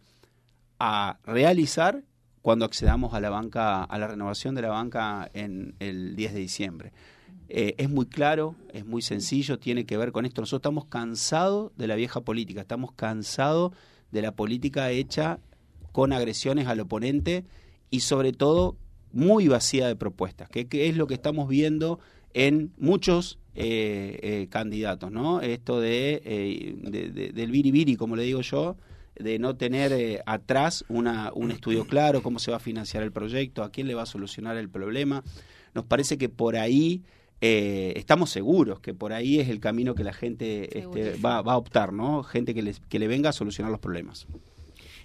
a 0.80 1.18
realizar 1.24 2.02
cuando 2.42 2.64
accedamos 2.64 3.14
a 3.14 3.20
la 3.20 3.30
banca, 3.30 3.84
a 3.84 3.98
la 3.98 4.08
renovación 4.08 4.56
de 4.56 4.62
la 4.62 4.70
banca 4.70 5.30
en 5.34 5.76
el 5.78 6.16
10 6.16 6.34
de 6.34 6.40
diciembre. 6.40 6.92
Eh, 7.52 7.74
es 7.78 7.90
muy 7.90 8.06
claro, 8.06 8.54
es 8.72 8.86
muy 8.86 9.02
sencillo, 9.02 9.58
tiene 9.58 9.84
que 9.84 9.96
ver 9.96 10.12
con 10.12 10.24
esto. 10.24 10.40
Nosotros 10.40 10.60
estamos 10.60 10.84
cansados 10.84 11.72
de 11.76 11.88
la 11.88 11.96
vieja 11.96 12.20
política, 12.20 12.60
estamos 12.60 12.92
cansados 12.92 13.72
de 14.12 14.22
la 14.22 14.36
política 14.36 14.92
hecha 14.92 15.40
con 15.90 16.12
agresiones 16.12 16.68
al 16.68 16.78
oponente 16.78 17.44
y 17.90 18.00
sobre 18.00 18.32
todo 18.32 18.76
muy 19.12 19.48
vacía 19.48 19.88
de 19.88 19.96
propuestas, 19.96 20.48
que, 20.48 20.68
es 20.70 20.96
lo 20.96 21.08
que 21.08 21.14
estamos 21.14 21.48
viendo 21.48 21.98
en 22.34 22.72
muchos 22.78 23.40
eh, 23.56 24.20
eh, 24.22 24.46
candidatos, 24.48 25.10
¿no? 25.10 25.40
Esto 25.40 25.80
de, 25.80 27.32
del 27.34 27.50
biribiri, 27.50 27.96
como 27.96 28.14
le 28.14 28.22
digo 28.22 28.42
yo, 28.42 28.76
de 29.16 29.40
no 29.40 29.56
tener 29.56 30.22
atrás 30.24 30.84
una, 30.88 31.32
un 31.34 31.50
estudio 31.50 31.84
claro, 31.84 32.22
cómo 32.22 32.38
se 32.38 32.52
va 32.52 32.58
a 32.58 32.60
financiar 32.60 33.02
el 33.02 33.10
proyecto, 33.10 33.64
a 33.64 33.72
quién 33.72 33.88
le 33.88 33.96
va 33.96 34.02
a 34.02 34.06
solucionar 34.06 34.56
el 34.56 34.68
problema. 34.68 35.24
Nos 35.74 35.84
parece 35.84 36.16
que 36.16 36.28
por 36.28 36.56
ahí 36.56 37.02
eh, 37.40 37.94
estamos 37.96 38.30
seguros 38.30 38.80
que 38.80 38.92
por 38.92 39.12
ahí 39.12 39.40
es 39.40 39.48
el 39.48 39.60
camino 39.60 39.94
que 39.94 40.04
la 40.04 40.12
gente 40.12 40.78
este, 40.78 41.16
va, 41.16 41.38
a 41.38 41.56
optar, 41.56 41.92
¿no? 41.92 42.22
Gente 42.22 42.54
que, 42.54 42.62
les, 42.62 42.80
que 42.80 42.98
le 42.98 43.08
venga 43.08 43.30
a 43.30 43.32
solucionar 43.32 43.70
los 43.70 43.80
problemas. 43.80 44.26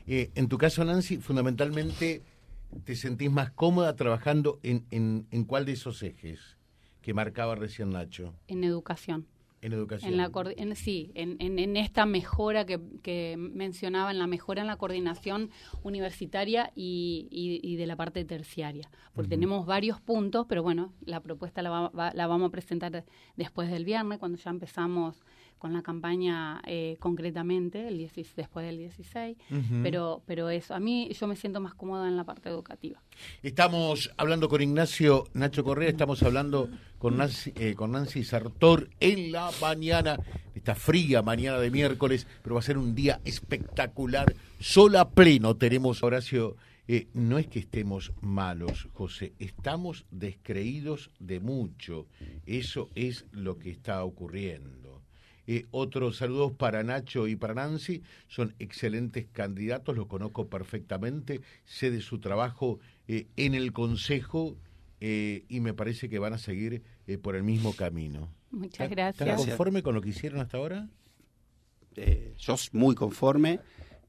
Eh, 0.08 0.32
en 0.36 0.50
tu 0.50 0.58
caso, 0.58 0.84
Nancy, 0.84 1.18
fundamentalmente 1.18 2.22
te 2.84 2.96
sentís 2.96 3.32
más 3.32 3.52
cómoda 3.52 3.96
trabajando 3.96 4.60
en, 4.64 4.86
en, 5.32 5.46
cuál 5.46 5.66
de 5.66 5.74
esos 5.74 6.04
ejes 6.04 6.58
que 7.02 7.14
marcaba 7.14 7.56
recién 7.56 7.92
Nacho. 7.92 8.34
En 8.48 8.64
educación. 8.64 9.28
En 9.66 9.74
educación. 9.74 10.12
En 10.12 10.18
la, 10.18 10.32
en, 10.58 10.76
sí, 10.76 11.12
en, 11.16 11.38
en, 11.40 11.76
esta 11.76 12.06
mejora 12.06 12.66
que, 12.66 12.80
que, 13.02 13.36
mencionaba, 13.38 14.12
en 14.12 14.20
la 14.20 14.28
mejora 14.28 14.62
en 14.62 14.68
la 14.68 14.78
coordinación 14.78 15.50
universitaria 15.82 16.72
y, 16.76 17.28
y, 17.32 17.76
de 17.76 17.88
la 17.88 17.96
parte 17.96 18.24
terciaria. 18.26 18.90
Porque 19.14 19.30
tenemos 19.30 19.66
varios 19.66 20.00
puntos, 20.00 20.46
pero 20.48 20.62
bueno, 20.62 20.94
la 21.04 21.20
propuesta 21.22 21.64
la, 21.64 21.92
la 22.14 22.28
vamos 22.28 22.50
a 22.50 22.52
presentar 22.52 23.06
después 23.36 23.72
del 23.72 23.86
viernes, 23.86 24.20
cuando 24.20 24.38
ya 24.38 24.52
empezamos 24.52 25.24
con 25.58 25.74
la 25.74 25.82
campaña 25.82 26.62
eh, 26.66 26.98
concretamente, 27.00 27.88
el 27.88 27.98
después 28.36 28.66
del 28.66 28.78
16, 28.78 29.38
pero, 29.82 30.22
pero 30.26 30.50
eso, 30.50 30.74
a 30.74 30.80
mí 30.80 31.10
yo 31.20 31.28
me 31.28 31.36
siento 31.36 31.60
más 31.60 31.74
cómoda 31.74 32.08
en 32.08 32.16
la 32.16 32.24
parte 32.24 32.50
educativa. 32.50 33.02
Estamos 33.42 34.12
hablando 34.18 34.48
con 34.48 34.62
Ignacio 34.62 35.26
Nacho 35.34 35.64
Correa, 35.64 35.90
estamos 35.90 36.22
hablando 36.24 36.70
con 36.98 37.18
Nancy, 37.18 37.54
eh, 37.56 37.74
con 37.76 37.92
Nancy 37.92 38.24
Sartor 38.24 38.90
en 39.00 39.32
la 39.32 39.52
mañana, 39.62 40.20
esta 40.54 40.76
fría 40.76 41.22
mañana 41.22 41.60
de 41.60 41.72
miércoles, 41.72 42.28
pero 42.44 42.56
va 42.56 42.60
a 42.60 42.64
ser 42.64 42.78
un 42.78 42.96
día 42.96 43.22
espectacular, 43.26 44.36
sola 44.60 45.10
pleno 45.10 45.56
tenemos, 45.56 46.04
Horacio. 46.04 46.56
Eh, 46.88 47.08
no 47.14 47.40
es 47.40 47.48
que 47.48 47.58
estemos 47.58 48.14
malos, 48.22 48.90
José, 48.94 49.34
estamos 49.40 50.06
descreídos 50.12 51.10
de 51.20 51.40
mucho. 51.40 52.06
Eso 52.46 52.92
es 52.94 53.26
lo 53.32 53.58
que 53.58 53.72
está 53.72 54.04
ocurriendo. 54.04 54.85
Eh, 55.48 55.66
otros 55.72 56.18
saludos 56.18 56.54
para 56.54 56.84
Nacho 56.84 57.28
y 57.28 57.36
para 57.36 57.54
Nancy. 57.54 58.04
Son 58.28 58.54
excelentes 58.60 59.28
candidatos, 59.32 59.96
los 59.96 60.08
conozco 60.08 60.48
perfectamente. 60.48 61.42
Sé 61.66 61.92
de 61.92 62.02
su 62.02 62.20
trabajo 62.20 62.80
eh, 63.08 63.28
en 63.36 63.54
el 63.54 63.72
Consejo 63.74 64.58
eh, 65.02 65.46
y 65.50 65.60
me 65.60 65.74
parece 65.74 66.10
que 66.10 66.20
van 66.20 66.34
a 66.34 66.38
seguir 66.38 66.84
por 67.22 67.36
el 67.36 67.44
mismo 67.44 67.76
camino. 67.76 68.34
Muchas 68.52 68.90
gracias. 68.90 69.28
¿Estás 69.28 69.46
conforme 69.46 69.84
con 69.84 69.94
lo 69.94 70.02
que 70.02 70.10
hicieron 70.10 70.40
hasta 70.40 70.58
ahora? 70.58 70.90
yo 72.38 72.56
muy 72.74 72.94
conforme, 72.94 73.62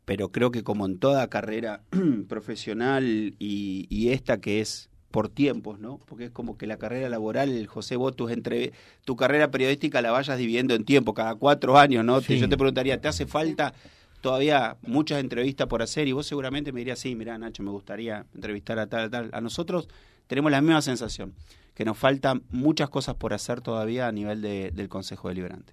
pero 0.05 0.33
creo 0.33 0.51
que 0.51 0.65
como 0.65 0.87
en 0.87 0.99
toda 0.99 1.29
carrera 1.29 1.85
profesional 2.29 3.37
y 3.39 4.09
esta 4.09 4.41
que 4.41 4.61
es 4.61 4.91
por 5.17 5.31
tiempos, 5.31 5.79
¿no? 5.79 5.99
Porque 6.05 6.27
es 6.27 6.31
como 6.31 6.59
que 6.59 6.67
la 6.67 6.77
carrera 6.77 7.09
laboral, 7.09 7.67
José, 7.69 7.97
vos 7.97 8.15
entre, 8.29 8.75
tu 9.07 9.17
carrera 9.17 9.51
periodística 9.51 10.03
la 10.03 10.11
vayas 10.11 10.37
dividiendo 10.37 10.75
en 10.75 10.85
tiempo, 10.85 11.15
cada 11.15 11.37
cuatro 11.37 11.79
años, 11.79 12.05
¿no? 12.05 12.21
Yo 12.21 12.51
te 12.51 12.57
preguntaría, 12.59 13.01
¿te 13.01 13.09
hace 13.09 13.25
falta 13.25 13.73
todavía 14.21 14.77
muchas 14.83 15.21
entrevistas 15.21 15.69
por 15.69 15.81
hacer? 15.81 16.07
Y 16.07 16.13
vos 16.13 16.27
seguramente 16.27 16.71
me 16.71 16.81
dirías, 16.81 16.99
sí, 16.99 17.15
mira, 17.15 17.39
Nacho, 17.39 17.63
me 17.63 17.71
gustaría 17.71 18.27
entrevistar 18.35 18.79
a 18.79 18.89
tal, 18.89 19.09
tal. 19.09 19.31
A 19.33 19.41
nosotros 19.41 19.89
tenemos 20.27 20.51
la 20.51 20.61
misma 20.61 20.83
sensación, 20.83 21.33
que 21.73 21.87
nos 21.87 21.97
faltan 21.97 22.43
muchas 22.51 22.91
cosas 22.91 23.15
por 23.15 23.33
hacer 23.33 23.63
todavía 23.63 24.09
a 24.09 24.13
nivel 24.13 24.43
del 24.43 24.89
Consejo 24.91 25.31
Deliberante. 25.31 25.73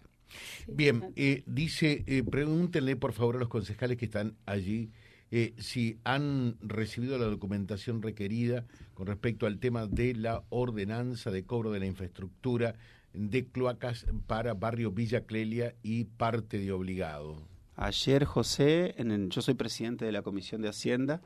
Bien, 0.68 1.12
eh, 1.18 1.44
dice, 1.48 2.06
eh, 2.08 2.24
pregúntenle 2.24 2.96
por 2.96 3.12
favor 3.12 3.36
a 3.36 3.40
los 3.40 3.50
concejales 3.50 3.98
que 3.98 4.06
están 4.06 4.38
allí 4.46 4.90
eh, 5.36 5.56
si 5.58 5.98
han 6.04 6.58
recibido 6.62 7.18
la 7.18 7.26
documentación 7.26 8.04
requerida 8.04 8.66
con 8.94 9.08
respecto 9.08 9.48
al 9.48 9.58
tema 9.58 9.88
de 9.88 10.14
la 10.14 10.44
ordenanza 10.50 11.32
de 11.32 11.44
cobro 11.44 11.72
de 11.72 11.80
la 11.80 11.88
infraestructura 11.88 12.76
de 13.14 13.48
cloacas 13.48 14.06
para 14.28 14.54
barrio 14.54 14.92
Villa 14.92 15.22
Clelia 15.22 15.74
y 15.82 16.04
parte 16.04 16.60
de 16.60 16.72
obligado. 16.72 17.48
Ayer, 17.76 18.26
José, 18.26 18.94
en 19.00 19.32
yo 19.32 19.42
soy 19.42 19.56
presidente 19.56 20.06
de 20.06 20.12
la 20.12 20.22
Comisión 20.22 20.62
de 20.62 20.70
Hacienda, 20.70 21.20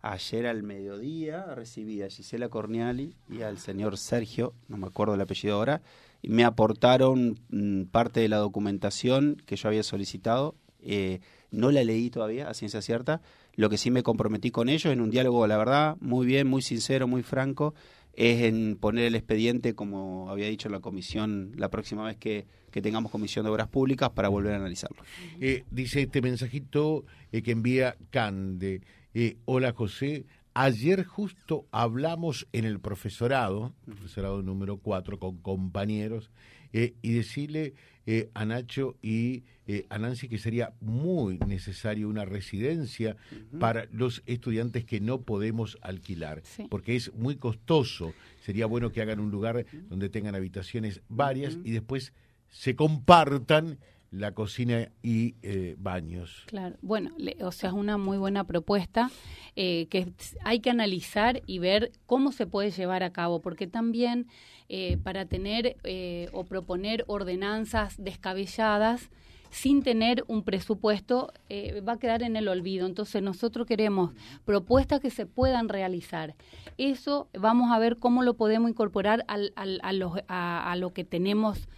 ayer 0.00 0.48
al 0.48 0.64
mediodía 0.64 1.54
recibí 1.54 2.02
a 2.02 2.08
Gisela 2.08 2.48
Corniali 2.48 3.14
y 3.30 3.42
al 3.42 3.58
señor 3.58 3.96
Sergio, 3.96 4.54
no 4.66 4.76
me 4.76 4.88
acuerdo 4.88 5.14
el 5.14 5.20
apellido 5.20 5.54
ahora, 5.54 5.82
y 6.20 6.30
me 6.30 6.42
aportaron 6.42 7.38
mm, 7.50 7.84
parte 7.92 8.18
de 8.18 8.28
la 8.28 8.38
documentación 8.38 9.40
que 9.46 9.54
yo 9.54 9.68
había 9.68 9.84
solicitado. 9.84 10.56
Eh, 10.80 11.20
no 11.52 11.70
la 11.70 11.84
leí 11.84 12.10
todavía, 12.10 12.48
a 12.48 12.54
ciencia 12.54 12.82
cierta, 12.82 13.20
lo 13.54 13.68
que 13.68 13.78
sí 13.78 13.90
me 13.90 14.02
comprometí 14.02 14.50
con 14.50 14.68
ellos 14.68 14.92
en 14.92 15.00
un 15.00 15.10
diálogo, 15.10 15.46
la 15.46 15.56
verdad, 15.56 15.96
muy 16.00 16.26
bien, 16.26 16.46
muy 16.46 16.62
sincero, 16.62 17.06
muy 17.06 17.22
franco, 17.22 17.74
es 18.14 18.42
en 18.42 18.76
poner 18.76 19.06
el 19.06 19.14
expediente, 19.14 19.74
como 19.74 20.30
había 20.30 20.48
dicho 20.48 20.68
la 20.68 20.80
comisión, 20.80 21.52
la 21.56 21.70
próxima 21.70 22.04
vez 22.04 22.16
que, 22.16 22.46
tengamos 22.70 23.12
comisión 23.12 23.44
de 23.44 23.50
obras 23.50 23.68
públicas 23.68 24.10
para 24.10 24.28
volver 24.28 24.54
a 24.54 24.56
analizarlo. 24.56 25.02
Eh, 25.40 25.64
dice 25.70 26.02
este 26.02 26.22
mensajito 26.22 27.04
eh, 27.30 27.42
que 27.42 27.50
envía 27.50 27.96
Cande. 28.08 28.80
Eh, 29.12 29.36
hola 29.44 29.72
José, 29.72 30.24
ayer 30.54 31.04
justo 31.04 31.66
hablamos 31.70 32.48
en 32.52 32.64
el 32.64 32.80
profesorado, 32.80 33.74
profesorado 33.84 34.42
número 34.42 34.78
4, 34.78 35.18
con 35.18 35.36
compañeros, 35.38 36.30
y 36.72 37.12
decirle 37.12 37.74
eh, 38.04 38.30
a 38.34 38.44
Nacho 38.44 38.96
y 39.00 39.44
eh, 39.68 39.86
a 39.88 39.98
Nancy 39.98 40.28
que 40.28 40.38
sería 40.38 40.72
muy 40.80 41.38
necesario 41.46 42.08
una 42.08 42.24
residencia 42.24 43.16
para 43.60 43.86
los 43.92 44.24
estudiantes 44.26 44.84
que 44.84 45.00
no 45.00 45.20
podemos 45.20 45.78
alquilar, 45.82 46.42
porque 46.68 46.96
es 46.96 47.14
muy 47.14 47.36
costoso. 47.36 48.12
Sería 48.40 48.66
bueno 48.66 48.90
que 48.90 49.02
hagan 49.02 49.20
un 49.20 49.30
lugar 49.30 49.66
donde 49.88 50.08
tengan 50.08 50.34
habitaciones 50.34 51.00
varias 51.08 51.58
y 51.62 51.70
después 51.70 52.12
se 52.50 52.74
compartan 52.74 53.78
la 54.12 54.32
cocina 54.32 54.88
y 55.02 55.34
eh, 55.42 55.74
baños. 55.78 56.44
Claro, 56.46 56.76
bueno, 56.82 57.10
o 57.40 57.50
sea, 57.50 57.70
es 57.70 57.74
una 57.74 57.98
muy 57.98 58.18
buena 58.18 58.44
propuesta 58.44 59.10
que 59.54 60.12
hay 60.44 60.60
que 60.60 60.70
analizar 60.70 61.42
y 61.46 61.58
ver 61.58 61.92
cómo 62.06 62.32
se 62.32 62.46
puede 62.46 62.70
llevar 62.70 63.02
a 63.02 63.12
cabo, 63.12 63.42
porque 63.42 63.66
también 63.66 64.28
eh, 64.74 64.96
para 64.96 65.26
tener 65.26 65.76
eh, 65.84 66.30
o 66.32 66.44
proponer 66.44 67.04
ordenanzas 67.06 68.02
descabelladas 68.02 69.10
sin 69.50 69.82
tener 69.82 70.24
un 70.28 70.44
presupuesto 70.44 71.30
eh, 71.50 71.82
va 71.86 71.92
a 71.92 71.98
quedar 71.98 72.22
en 72.22 72.36
el 72.36 72.48
olvido. 72.48 72.86
Entonces 72.86 73.22
nosotros 73.22 73.66
queremos 73.66 74.14
propuestas 74.46 75.00
que 75.00 75.10
se 75.10 75.26
puedan 75.26 75.68
realizar. 75.68 76.34
Eso 76.78 77.28
vamos 77.38 77.70
a 77.70 77.78
ver 77.78 77.98
cómo 77.98 78.22
lo 78.22 78.32
podemos 78.32 78.70
incorporar 78.70 79.26
al, 79.28 79.52
al, 79.56 79.80
a, 80.26 80.72
a, 80.72 80.76
lo 80.76 80.94
que 80.94 81.04
tenemos 81.04 81.68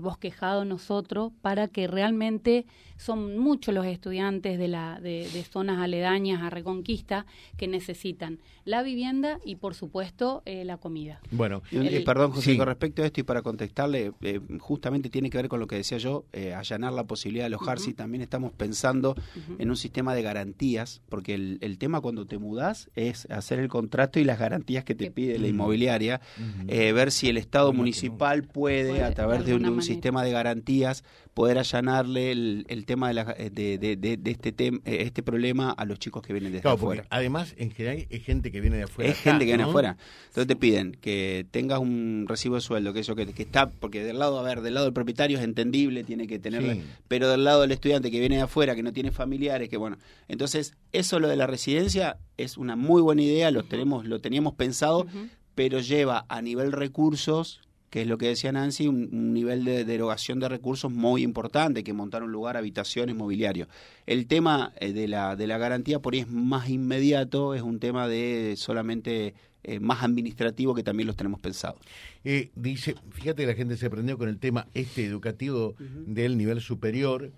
bosquejado 0.00 0.64
nosotros 0.64 1.32
para 1.40 1.68
que 1.68 1.86
realmente 1.86 2.66
son 2.98 3.38
muchos 3.38 3.72
los 3.74 3.86
estudiantes 3.86 4.58
de, 4.58 4.68
la, 4.68 5.00
de, 5.00 5.26
zonas 5.50 5.78
aledañas 5.78 6.42
a 6.42 6.50
Reconquista 6.50 7.26
que 7.56 7.68
necesitan 7.68 8.40
la 8.64 8.82
vivienda 8.82 9.38
y, 9.44 9.54
por 9.54 9.74
supuesto, 9.74 10.42
eh, 10.44 10.64
la 10.64 10.76
comida. 10.76 11.20
Bueno, 11.30 11.62
eh, 11.70 12.02
perdón, 12.04 12.32
José, 12.32 12.56
con 12.58 12.66
respecto 12.66 13.02
a 13.02 13.06
esto 13.06 13.20
y 13.20 13.22
para 13.22 13.40
contestarle, 13.42 14.12
eh, 14.20 14.40
justamente 14.58 15.08
tiene 15.08 15.30
que 15.30 15.38
ver 15.38 15.48
con 15.48 15.60
lo 15.60 15.66
que 15.66 15.76
decía 15.76 15.98
yo, 15.98 16.24
allanar 16.54 16.92
la 16.92 17.04
posibilidad 17.04 17.44
de 17.44 17.46
alojarse 17.46 17.90
y 17.90 17.94
también 17.94 18.20
estamos 18.20 18.52
pensando 18.52 19.14
en 19.58 19.70
un 19.70 19.76
sistema 19.76 20.14
de 20.14 20.22
garantías, 20.22 21.00
porque 21.08 21.34
el, 21.34 21.78
tema 21.78 22.00
cuando 22.00 22.26
te 22.26 22.38
mudas 22.38 22.90
es 22.96 23.30
hacer 23.30 23.60
el 23.60 23.68
contrato 23.68 24.18
y 24.18 24.24
las 24.24 24.38
garantías 24.38 24.84
que 24.84 24.96
te 24.96 25.12
pide 25.12 25.38
la 25.38 25.46
inmobiliaria, 25.46 26.20
ver 26.66 27.12
si 27.12 27.28
el 27.28 27.36
Estado 27.36 27.72
municipal 27.72 28.42
puede, 28.42 29.04
a 29.04 29.14
través 29.14 29.46
de, 29.46 29.54
un, 29.54 29.67
sistema 29.82 30.24
de 30.24 30.32
garantías, 30.32 31.04
poder 31.34 31.58
allanarle 31.58 32.32
el, 32.32 32.64
el 32.68 32.84
tema 32.84 33.08
de, 33.08 33.14
la, 33.14 33.24
de, 33.24 33.78
de, 33.78 33.96
de, 33.96 34.30
este 34.30 34.54
eh, 34.58 34.80
este 34.84 35.22
problema 35.22 35.70
a 35.70 35.84
los 35.84 35.98
chicos 35.98 36.22
que 36.22 36.32
vienen 36.32 36.52
desde 36.52 36.68
afuera. 36.68 37.04
Además, 37.10 37.54
en 37.58 37.70
general, 37.70 38.06
es 38.10 38.24
gente 38.24 38.50
que 38.50 38.60
viene 38.60 38.76
de 38.76 38.84
afuera. 38.84 39.10
Es 39.10 39.18
gente 39.18 39.40
que 39.40 39.52
viene 39.52 39.64
de 39.64 39.68
afuera. 39.68 39.96
Entonces 40.28 40.46
te 40.46 40.56
piden 40.56 40.92
que 40.92 41.46
tengas 41.50 41.78
un 41.78 42.26
recibo 42.28 42.56
de 42.56 42.60
sueldo, 42.60 42.92
que 42.92 43.00
eso 43.00 43.14
que, 43.14 43.26
que, 43.32 43.42
está, 43.42 43.70
porque 43.70 44.02
del 44.02 44.18
lado, 44.18 44.38
a 44.38 44.42
ver, 44.42 44.62
del 44.62 44.74
lado 44.74 44.86
del 44.86 44.94
propietario 44.94 45.38
es 45.38 45.44
entendible, 45.44 46.04
tiene 46.04 46.26
que 46.26 46.38
tener, 46.38 46.82
pero 47.06 47.28
del 47.28 47.44
lado 47.44 47.62
del 47.62 47.72
estudiante 47.72 48.10
que 48.10 48.20
viene 48.20 48.36
de 48.36 48.42
afuera, 48.42 48.74
que 48.74 48.82
no 48.82 48.92
tiene 48.92 49.12
familiares, 49.12 49.68
que 49.68 49.76
bueno. 49.76 49.98
Entonces, 50.28 50.74
eso 50.92 51.20
lo 51.20 51.28
de 51.28 51.36
la 51.36 51.46
residencia 51.46 52.18
es 52.36 52.56
una 52.56 52.76
muy 52.76 53.02
buena 53.02 53.22
idea, 53.22 53.50
lo, 53.50 53.64
tenemos, 53.64 54.06
lo 54.06 54.20
teníamos 54.20 54.54
pensado, 54.54 55.06
pero 55.54 55.80
lleva 55.80 56.24
a 56.28 56.42
nivel 56.42 56.72
recursos 56.72 57.60
que 57.90 58.02
es 58.02 58.06
lo 58.06 58.18
que 58.18 58.28
decía 58.28 58.52
Nancy, 58.52 58.86
un, 58.86 59.32
nivel 59.32 59.64
de 59.64 59.84
derogación 59.84 60.40
de 60.40 60.48
recursos 60.48 60.92
muy 60.92 61.22
importante, 61.22 61.82
que 61.82 61.92
montar 61.92 62.22
un 62.22 62.32
lugar, 62.32 62.56
habitaciones, 62.56 63.16
mobiliario. 63.16 63.68
El 64.06 64.26
tema 64.26 64.72
eh, 64.80 64.92
de 64.92 65.08
la, 65.08 65.36
de 65.36 65.46
la 65.46 65.58
garantía 65.58 66.00
por 66.00 66.14
ahí 66.14 66.20
es 66.20 66.28
más 66.28 66.68
inmediato, 66.68 67.54
es 67.54 67.62
un 67.62 67.78
tema 67.78 68.08
de 68.08 68.54
solamente 68.56 69.34
eh, 69.64 69.80
más 69.80 70.02
administrativo 70.02 70.74
que 70.74 70.82
también 70.82 71.06
los 71.06 71.16
tenemos 71.16 71.40
pensados. 71.40 71.80
Eh, 72.24 72.50
dice, 72.54 72.94
fíjate 73.10 73.42
que 73.42 73.48
la 73.48 73.54
gente 73.54 73.76
se 73.76 73.86
aprendió 73.86 74.18
con 74.18 74.28
el 74.28 74.38
tema 74.38 74.66
este 74.74 75.04
educativo 75.04 75.74
del 75.78 76.36
nivel 76.36 76.60
superior. 76.60 77.32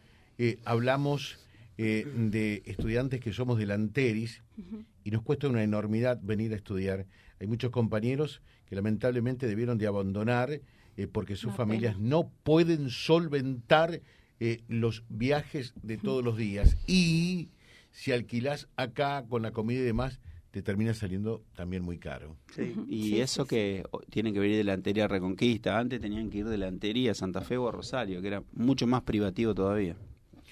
hablamos 0.65 1.39
de 1.77 2.63
estudiantes 2.67 3.21
que 3.21 3.33
somos 3.33 3.59
delanteris 3.59 4.43
y 5.05 5.11
nos 5.11 5.23
cuesta 5.23 5.49
una 5.49 5.63
enormidad 5.63 6.19
venir 6.23 6.53
a 6.53 6.57
estudiar. 6.57 7.07
Hay 7.41 7.47
muchos 7.47 7.71
compañeros 7.71 8.43
que 8.67 8.77
lamentablemente 8.77 9.47
debieron 9.47 9.79
de 9.79 9.87
abandonar 9.87 10.61
eh, 10.97 11.07
porque 11.07 11.37
sus 11.37 11.55
familias 11.55 11.99
no 11.99 12.31
pueden 12.43 12.91
solventar 12.91 14.03
eh, 14.39 14.63
los 14.69 15.05
viajes 15.09 15.75
de 15.83 15.97
todos 15.97 16.25
los 16.25 16.37
días. 16.37 16.77
Y 16.87 17.49
si 17.91 18.13
alquilás 18.13 18.69
acá 18.77 19.25
con 19.29 19.43
la 19.43 19.53
comida 19.53 19.81
y 19.81 19.85
demás, 19.85 20.21
te 20.51 20.63
termina 20.63 20.95
saliendo 20.95 21.45
también 21.55 21.83
muy 21.83 21.99
caro. 21.99 22.37
Sí. 22.55 22.75
Y 22.89 23.21
eso 23.21 23.47
que 23.47 23.85
tienen 24.11 24.35
que 24.35 24.41
venir 24.41 24.57
de 24.57 24.65
la 24.65 24.73
antería 24.73 25.07
Reconquista, 25.09 25.79
antes 25.79 26.01
tenían 26.01 26.29
que 26.31 26.39
ir 26.39 26.49
de 26.49 26.59
la 26.59 26.67
antería 26.67 27.13
a 27.13 27.15
Santa 27.15 27.41
Fe 27.43 27.57
o 27.57 27.69
a 27.69 27.73
Rosario, 27.73 28.21
que 28.21 28.29
era 28.29 28.43
mucho 28.53 28.87
más 28.87 29.03
privativo 29.03 29.55
todavía. 29.55 29.97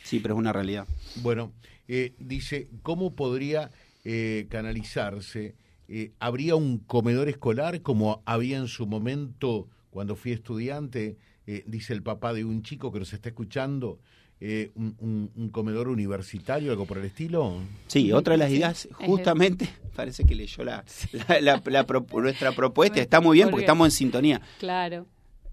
Sí, 0.04 0.20
pero 0.20 0.34
es 0.34 0.38
una 0.38 0.52
realidad. 0.52 0.86
Bueno, 1.16 1.52
eh, 1.88 2.14
dice, 2.18 2.68
¿cómo 2.82 3.14
podría 3.14 3.70
eh, 4.04 4.46
canalizarse? 4.48 5.54
Eh, 5.88 6.12
¿Habría 6.18 6.54
un 6.56 6.78
comedor 6.78 7.28
escolar 7.28 7.82
como 7.82 8.22
había 8.26 8.58
en 8.58 8.68
su 8.68 8.86
momento 8.86 9.68
cuando 9.90 10.16
fui 10.16 10.32
estudiante? 10.32 11.16
dice 11.64 11.94
el 11.94 12.02
papá 12.02 12.34
de 12.34 12.44
un 12.44 12.62
chico 12.62 12.92
que 12.92 12.98
nos 12.98 13.10
está 13.14 13.30
escuchando, 13.30 14.00
eh, 14.40 14.70
un, 14.76 15.50
comedor 15.50 15.88
universitario, 15.88 16.70
algo 16.70 16.86
por 16.86 16.98
el 16.98 17.06
estilo? 17.06 17.56
Sí, 17.88 18.12
otra 18.12 18.34
de 18.34 18.38
las 18.38 18.50
ideas, 18.52 18.88
justamente, 18.92 19.68
parece 19.96 20.24
que 20.24 20.36
leyó 20.36 20.62
la, 20.62 20.84
nuestra 22.12 22.52
propuesta, 22.56 23.00
está 23.00 23.20
muy 23.20 23.38
bien 23.38 23.50
porque 23.50 23.64
estamos 23.64 23.88
en 23.88 23.90
sintonía. 23.90 24.40
Claro. 24.60 25.06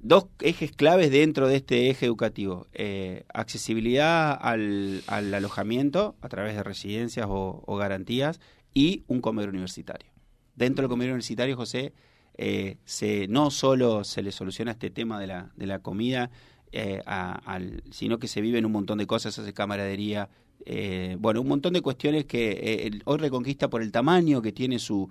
Dos 0.07 0.27
ejes 0.39 0.71
claves 0.71 1.09
dentro 1.09 1.47
de 1.47 1.55
este 1.55 1.89
eje 1.89 2.05
educativo. 2.05 2.67
Eh, 2.73 3.23
accesibilidad 3.33 4.37
al, 4.39 5.01
alojamiento 5.07 6.15
a 6.21 6.29
través 6.29 6.55
de 6.55 6.61
residencias 6.61 7.25
o, 7.27 7.75
garantías 7.75 8.39
y 8.71 9.03
un 9.07 9.19
comedor 9.19 9.49
universitario. 9.49 10.07
Dentro 10.55 10.83
del 10.83 10.89
comedor 10.89 11.13
universitario, 11.13 11.57
José, 11.57 11.91
eh, 12.37 12.77
se, 12.85 13.27
no 13.29 13.49
solo 13.49 14.03
se 14.03 14.21
le 14.21 14.31
soluciona 14.31 14.73
este 14.73 14.91
tema 14.91 15.19
de 15.19 15.25
la, 15.25 15.51
de 15.55 15.65
la 15.65 15.79
comida, 15.79 16.29
eh, 16.71 17.01
al, 17.07 17.81
sino 17.89 18.19
que 18.19 18.27
se 18.27 18.41
viven 18.41 18.63
un 18.63 18.73
montón 18.73 18.99
de 18.99 19.07
cosas, 19.07 19.39
hace 19.39 19.53
camaradería, 19.53 20.29
eh, 20.65 21.17
bueno, 21.19 21.41
un 21.41 21.47
montón 21.47 21.73
de 21.73 21.81
cuestiones 21.81 22.25
que 22.25 22.51
eh, 22.51 22.99
hoy 23.05 23.17
Reconquista 23.17 23.71
por 23.71 23.81
el 23.81 23.91
tamaño 23.91 24.41
que 24.43 24.51
tiene 24.51 24.77
su, 24.77 25.09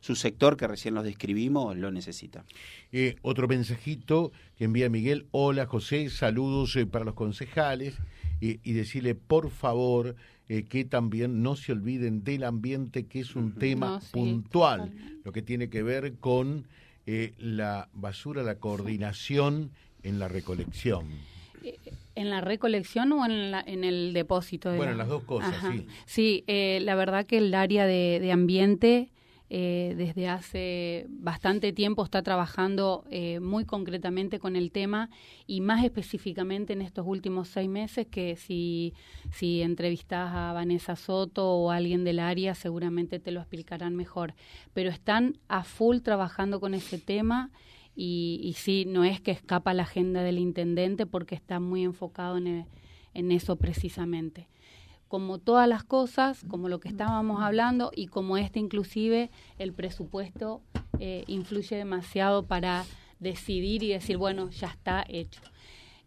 su 0.00 0.16
sector 0.16 0.56
que 0.56 0.66
recién 0.66 0.94
los 0.94 1.04
describimos 1.04 1.76
lo 1.76 1.90
necesita. 1.90 2.44
otro 3.22 3.48
mensajito 3.48 4.32
que 4.56 4.64
envía 4.64 4.88
Miguel, 4.88 5.26
hola 5.30 5.66
José, 5.66 6.10
saludos 6.10 6.76
para 6.90 7.04
los 7.04 7.14
concejales 7.14 7.96
y 8.40 8.72
decirle 8.72 9.14
por 9.14 9.50
favor 9.50 10.16
que 10.68 10.84
también 10.84 11.42
no 11.42 11.54
se 11.54 11.72
olviden 11.72 12.24
del 12.24 12.44
ambiente 12.44 13.06
que 13.06 13.20
es 13.20 13.36
un 13.36 13.54
tema 13.54 14.00
puntual, 14.12 14.92
lo 15.24 15.32
que 15.32 15.42
tiene 15.42 15.68
que 15.68 15.82
ver 15.82 16.14
con 16.14 16.66
la 17.38 17.88
basura, 17.92 18.42
la 18.42 18.56
coordinación 18.56 19.70
en 20.02 20.18
la 20.18 20.28
recolección. 20.28 21.06
¿En 22.14 22.30
la 22.30 22.40
recolección 22.40 23.12
o 23.12 23.24
en, 23.24 23.54
en 23.54 23.84
el 23.84 24.12
depósito? 24.12 24.70
De 24.70 24.76
bueno, 24.76 24.94
las 24.94 25.08
dos 25.08 25.22
cosas, 25.24 25.54
sí. 25.70 25.86
Sí, 26.06 26.44
eh, 26.46 26.80
la 26.82 26.94
verdad 26.94 27.26
que 27.26 27.38
el 27.38 27.54
área 27.54 27.86
de, 27.86 28.30
ambiente 28.32 29.08
eh, 29.52 29.94
desde 29.96 30.28
hace 30.28 31.06
bastante 31.08 31.72
tiempo 31.72 32.04
está 32.04 32.22
trabajando 32.22 33.04
eh, 33.10 33.40
muy 33.40 33.64
concretamente 33.64 34.38
con 34.38 34.54
el 34.54 34.70
tema 34.70 35.10
y 35.44 35.60
más 35.60 35.84
específicamente 35.84 36.72
en 36.72 36.82
estos 36.82 37.04
últimos 37.04 37.48
seis 37.48 37.68
meses 37.68 38.06
que 38.06 38.36
si, 38.36 38.94
si 39.32 39.60
entrevistas 39.62 40.30
a 40.32 40.52
Vanessa 40.52 40.94
Soto 40.94 41.50
o 41.50 41.72
a 41.72 41.76
alguien 41.76 42.04
del 42.04 42.20
área 42.20 42.54
seguramente 42.54 43.18
te 43.18 43.32
lo 43.32 43.40
explicarán 43.40 43.96
mejor. 43.96 44.34
Pero 44.72 44.88
están 44.88 45.36
a 45.48 45.64
full 45.64 45.98
trabajando 45.98 46.60
con 46.60 46.72
ese 46.72 46.98
tema 46.98 47.50
y, 47.96 48.54
sí, 48.56 48.84
no 48.86 49.02
es 49.02 49.20
que 49.20 49.32
escapa 49.32 49.74
la 49.74 49.82
agenda 49.82 50.22
del 50.22 50.38
intendente 50.38 51.06
porque 51.06 51.34
está 51.34 51.58
muy 51.58 51.82
enfocado 51.82 52.38
en, 52.38 52.66
en 53.14 53.32
eso 53.32 53.56
precisamente. 53.56 54.48
Como 55.10 55.38
todas 55.38 55.68
las 55.68 55.82
cosas, 55.82 56.44
como 56.48 56.68
lo 56.68 56.78
que 56.78 56.88
estábamos 56.88 57.42
hablando 57.42 57.90
y 57.92 58.06
como 58.06 58.36
este 58.36 58.60
inclusive, 58.60 59.32
el 59.58 59.72
presupuesto 59.72 60.62
eh, 61.00 61.24
influye 61.26 61.74
demasiado 61.74 62.46
para 62.46 62.84
decidir 63.18 63.82
y 63.82 63.88
decir, 63.88 64.18
bueno, 64.18 64.50
ya 64.50 64.68
está 64.68 65.04
hecho. 65.08 65.40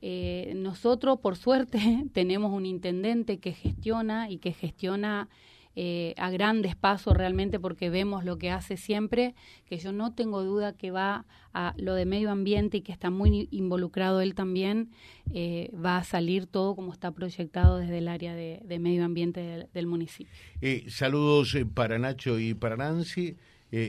Eh, 0.02 0.54
nosotros, 0.56 1.20
por 1.20 1.36
suerte, 1.36 2.06
tenemos 2.14 2.54
un 2.54 2.66
intendente 2.66 3.40
que 3.40 3.52
gestiona 3.52 4.30
y 4.30 4.38
que 4.38 4.54
gestiona 4.54 5.28
eh, 5.76 6.14
a 6.18 6.30
grandes 6.30 6.76
pasos 6.76 7.18
realmente 7.18 7.60
porque 7.60 7.90
vemos 7.90 8.24
lo 8.24 8.38
que 8.38 8.52
hace 8.52 8.78
siempre, 8.78 9.34
que 9.66 9.80
yo 9.80 9.92
no 9.92 10.14
tengo 10.14 10.44
duda 10.44 10.74
que 10.74 10.92
va 10.92 11.26
a 11.52 11.74
lo 11.78 11.96
de 11.96 12.06
medio 12.06 12.30
ambiente 12.30 12.78
y 12.78 12.82
que 12.82 12.92
está 12.92 13.10
muy 13.10 13.48
involucrado 13.50 14.22
él 14.22 14.36
también, 14.36 14.92
eh, 15.34 15.72
va 15.74 15.98
a 15.98 16.04
salir 16.04 16.46
todo 16.46 16.76
como 16.76 16.94
está 16.94 17.12
proyectado 17.12 17.80
desde 17.80 17.98
el 17.98 18.08
área 18.08 18.36
de, 18.36 18.62
medio 18.80 19.04
ambiente 19.04 19.68
del, 19.74 19.88
municipio. 19.88 20.32
Eh, 20.62 20.86
saludos 20.90 21.58
para 21.74 21.98
Nacho 21.98 22.40
y 22.40 22.54
para 22.54 22.78
Nancy. 22.78 23.36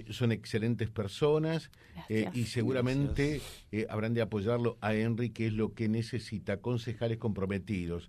son 0.09 0.33
excelentes 0.33 0.88
personas 0.88 1.70
y 2.09 2.44
seguramente 2.44 3.42
habrán 3.90 4.14
de 4.14 4.23
apoyarlo 4.23 4.79
a 4.81 4.94
Henry, 4.94 5.29
que 5.29 5.49
es 5.49 5.53
lo 5.53 5.75
que 5.75 5.90
necesita, 5.90 6.57
concejales 6.62 7.18
comprometidos. 7.18 8.09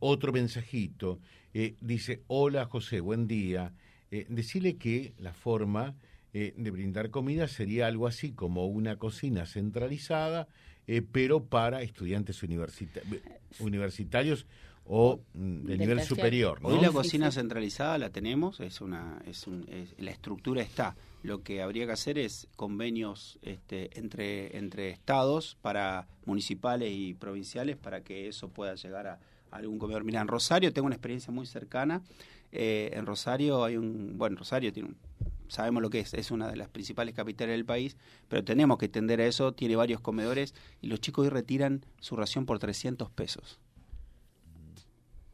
Otro 0.00 0.32
mensajito, 0.32 1.20
eh, 1.54 1.74
dice, 1.80 2.22
hola 2.28 2.66
José, 2.66 3.00
buen 3.00 3.26
día. 3.26 3.72
Eh, 4.12 4.26
decirle 4.28 4.76
que 4.76 5.14
la 5.18 5.32
forma 5.32 5.94
eh, 6.32 6.52
de 6.56 6.70
brindar 6.72 7.10
comida 7.10 7.46
sería 7.46 7.86
algo 7.86 8.08
así 8.08 8.32
como 8.32 8.66
una 8.66 8.96
cocina 8.96 9.46
centralizada, 9.46 10.48
eh, 10.88 11.00
pero 11.00 11.44
para 11.44 11.82
estudiantes 11.82 12.42
universitarios 13.60 14.46
o 14.84 15.20
mm, 15.34 15.66
de, 15.66 15.78
nivel 15.78 16.02
superior. 16.02 16.58
Hoy 16.62 16.80
la 16.80 16.90
cocina 16.90 17.30
centralizada 17.30 17.98
la 17.98 18.10
tenemos, 18.10 18.58
es 18.58 18.80
una, 18.80 19.22
es, 19.26 19.46
un, 19.46 19.64
la 19.98 20.10
estructura 20.10 20.62
está. 20.62 20.96
Lo 21.22 21.44
que 21.44 21.62
habría 21.62 21.86
que 21.86 21.92
hacer 21.92 22.18
es 22.18 22.48
convenios 22.56 23.38
este, 23.42 23.96
entre, 23.96 24.56
entre 24.56 24.90
estados 24.90 25.56
para 25.62 26.08
municipales 26.24 26.92
y 26.92 27.14
provinciales 27.14 27.76
para 27.76 28.00
que 28.00 28.26
eso 28.26 28.48
pueda 28.48 28.74
llegar 28.74 29.06
a, 29.06 29.20
algún 29.50 29.78
comedor. 29.78 30.04
Mira, 30.04 30.20
en 30.20 30.28
Rosario 30.28 30.72
tengo 30.72 30.86
una 30.86 30.96
experiencia 30.96 31.32
muy 31.32 31.46
cercana. 31.46 32.02
Eh, 32.52 32.90
en 32.94 33.06
Rosario 33.06 33.64
hay 33.64 33.76
un, 33.76 34.18
bueno, 34.18 34.36
Rosario 34.36 34.72
tiene 34.72 34.90
un, 34.90 34.96
sabemos 35.48 35.82
lo 35.82 35.90
que 35.90 36.00
es, 36.00 36.14
es 36.14 36.30
una 36.30 36.48
de 36.48 36.56
las 36.56 36.68
principales 36.68 37.14
capitales 37.14 37.54
del 37.54 37.64
país, 37.64 37.96
pero 38.28 38.44
tenemos 38.44 38.78
que 38.78 38.88
tender 38.88 39.20
a 39.20 39.26
eso, 39.26 39.52
tiene 39.52 39.76
varios 39.76 40.00
comedores 40.00 40.54
y 40.80 40.88
los 40.88 41.00
chicos 41.00 41.24
hoy 41.24 41.30
retiran 41.30 41.84
su 42.00 42.16
ración 42.16 42.46
por 42.46 42.58
300 42.58 43.10
pesos 43.10 43.60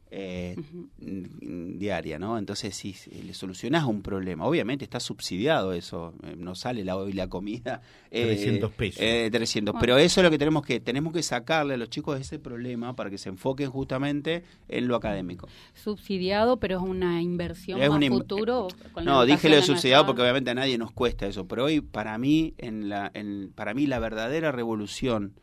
eh, 0.09 0.55
diaria, 0.97 2.19
¿no? 2.19 2.37
Entonces, 2.37 2.75
si 2.75 2.95
le 3.23 3.33
solucionás 3.33 3.85
un 3.85 4.01
problema, 4.01 4.45
obviamente 4.45 4.85
está 4.85 4.99
subsidiado 4.99 5.73
eso, 5.73 6.13
eh, 6.23 6.35
no 6.37 6.55
sale 6.55 6.83
la, 6.83 6.95
la 6.95 7.27
comida. 7.27 7.81
Eh, 8.11 8.25
300 8.25 8.71
pesos. 8.71 9.01
Eh, 9.01 9.29
300, 9.31 9.75
pero 9.79 9.97
eso 9.97 10.21
es 10.21 10.23
lo 10.23 10.31
que 10.31 10.37
tenemos 10.37 10.65
que, 10.65 10.79
tenemos 10.79 11.13
que 11.13 11.23
sacarle 11.23 11.73
a 11.73 11.77
los 11.77 11.89
chicos 11.89 12.19
ese 12.19 12.39
problema 12.39 12.95
para 12.95 13.09
que 13.09 13.17
se 13.17 13.29
enfoquen 13.29 13.69
justamente 13.69 14.43
en 14.69 14.87
lo 14.87 14.95
académico. 14.95 15.47
Subsidiado, 15.73 16.57
pero 16.57 16.77
es 16.77 16.83
una 16.83 17.21
inversión 17.21 17.81
es 17.81 17.89
un 17.89 18.03
futuro. 18.07 18.67
no, 19.03 19.25
dije 19.25 19.49
lo 19.49 19.57
de 19.57 19.61
subsidiado 19.61 20.05
porque 20.05 20.21
obviamente 20.21 20.51
a 20.51 20.55
nadie 20.55 20.77
nos 20.77 20.91
cuesta 20.91 21.27
eso, 21.27 21.47
pero 21.47 21.65
hoy 21.65 21.81
para 21.81 22.17
mí, 22.17 22.53
en 22.57 22.89
la, 22.89 23.11
en, 23.13 23.51
para 23.53 23.73
mí 23.73 23.87
la 23.87 23.99
verdadera 23.99 24.51
revolución 24.51 25.33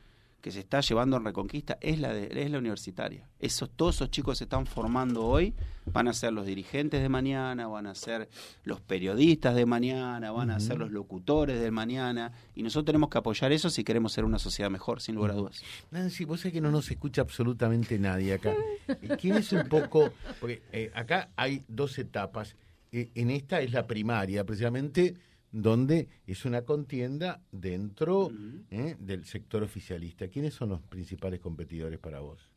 que 0.44 0.50
se 0.50 0.60
está 0.60 0.82
llevando 0.82 1.16
en 1.16 1.24
Reconquista 1.24 1.78
es 1.80 1.98
la, 1.98 2.12
de, 2.12 2.28
es 2.30 2.50
la 2.50 2.58
universitaria. 2.58 3.26
Esos, 3.38 3.70
todos 3.70 3.94
esos 3.94 4.10
chicos 4.10 4.36
se 4.36 4.44
están 4.44 4.66
formando 4.66 5.24
hoy, 5.24 5.54
van 5.86 6.06
a 6.06 6.12
ser 6.12 6.34
los 6.34 6.44
dirigentes 6.44 7.00
de 7.00 7.08
mañana, 7.08 7.66
van 7.66 7.86
a 7.86 7.94
ser 7.94 8.28
los 8.62 8.82
periodistas 8.82 9.54
de 9.54 9.64
mañana, 9.64 10.32
van 10.32 10.50
a 10.50 10.60
ser 10.60 10.76
los 10.76 10.90
locutores 10.90 11.58
del 11.58 11.72
mañana, 11.72 12.30
y 12.54 12.62
nosotros 12.62 12.84
tenemos 12.84 13.08
que 13.08 13.16
apoyar 13.16 13.52
eso 13.52 13.70
si 13.70 13.84
queremos 13.84 14.12
ser 14.12 14.26
una 14.26 14.38
sociedad 14.38 14.68
mejor, 14.68 15.00
sin 15.00 15.14
lugar 15.14 15.30
a 15.30 15.34
dudas. 15.36 15.62
Nancy, 15.90 16.26
vos 16.26 16.40
sabés 16.40 16.52
que 16.52 16.60
no 16.60 16.70
nos 16.70 16.90
escucha 16.90 17.22
absolutamente 17.22 17.98
nadie 17.98 18.34
acá. 18.34 18.54
¿Quién 19.18 19.36
es 19.36 19.50
un 19.50 19.66
poco...? 19.66 20.12
Porque 20.40 20.60
eh, 20.72 20.90
acá 20.94 21.30
hay 21.36 21.64
dos 21.68 21.98
etapas. 21.98 22.54
Eh, 22.92 23.10
en 23.14 23.30
esta 23.30 23.62
es 23.62 23.72
la 23.72 23.86
primaria, 23.86 24.44
precisamente 24.44 25.14
donde 25.54 26.08
es 26.26 26.44
una 26.44 26.62
contienda 26.62 27.40
dentro 27.52 28.28
¿eh? 28.72 28.96
del 28.98 29.24
sector 29.24 29.62
oficialista. 29.62 30.26
¿Quiénes 30.26 30.52
son 30.52 30.70
los 30.70 30.80
principales 30.82 31.38
competidores 31.38 32.00
para 32.00 32.18
vos? 32.18 32.50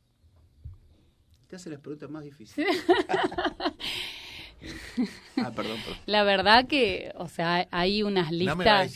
Te 1.45 1.57
hace 1.57 1.69
las 1.69 1.79
preguntas 1.79 2.09
más 2.09 2.23
difíciles. 2.23 2.75
ah, 5.37 5.51
perdón, 5.55 5.77
La 6.07 6.23
verdad 6.23 6.65
que, 6.65 7.11
o 7.17 7.27
sea, 7.27 7.67
hay 7.69 8.01
unas 8.01 8.31
listas 8.31 8.91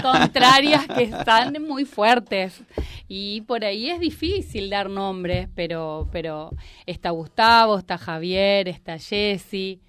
contrarias 0.00 0.86
que 0.86 1.02
están 1.02 1.60
muy 1.60 1.84
fuertes 1.84 2.62
y 3.08 3.40
por 3.40 3.64
ahí 3.64 3.90
es 3.90 3.98
difícil 3.98 4.70
dar 4.70 4.88
nombres, 4.88 5.48
pero, 5.56 6.08
pero 6.12 6.52
está 6.86 7.10
Gustavo, 7.10 7.78
está 7.78 7.98
Javier, 7.98 8.68
está 8.68 8.96
Jesse, 8.96 9.80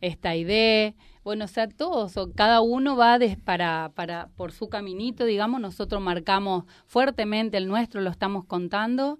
está 0.00 0.34
Ide 0.34 0.94
bueno, 1.24 1.46
o 1.46 1.48
sea, 1.48 1.68
todos, 1.68 2.16
o 2.16 2.30
cada 2.32 2.60
uno 2.60 2.96
va 2.96 3.18
para, 3.44 3.90
para, 3.94 4.28
por 4.36 4.52
su 4.52 4.68
caminito, 4.68 5.24
digamos, 5.24 5.60
nosotros 5.60 6.02
marcamos 6.02 6.64
fuertemente 6.86 7.56
el 7.56 7.66
nuestro, 7.66 8.02
lo 8.02 8.10
estamos 8.10 8.44
contando, 8.44 9.18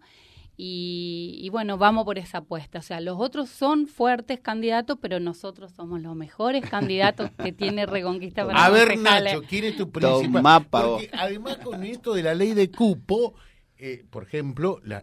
y, 0.56 1.48
bueno, 1.50 1.78
vamos 1.78 2.04
por 2.04 2.16
esa 2.16 2.38
apuesta. 2.38 2.78
O 2.78 2.82
sea, 2.82 3.00
los 3.00 3.18
otros 3.18 3.50
son 3.50 3.88
fuertes 3.88 4.38
candidatos, 4.38 4.98
pero 5.00 5.18
nosotros 5.18 5.72
somos 5.72 6.00
los 6.00 6.14
mejores 6.14 6.68
candidatos 6.68 7.30
que 7.42 7.50
tiene 7.50 7.86
Reconquista 7.86 8.46
para 8.46 8.64
A 8.64 8.70
ver, 8.70 8.96
Nacho, 8.96 9.42
¿quién 9.48 9.64
es 9.64 9.76
tu 9.76 9.90
principal? 9.90 10.66
Porque 10.70 11.10
además 11.12 11.58
con 11.58 11.82
esto 11.82 12.14
de 12.14 12.22
la 12.22 12.34
ley 12.34 12.54
de 12.54 12.70
cupo, 12.70 13.34
eh, 13.78 14.04
por 14.08 14.22
ejemplo, 14.22 14.80
la, 14.84 15.02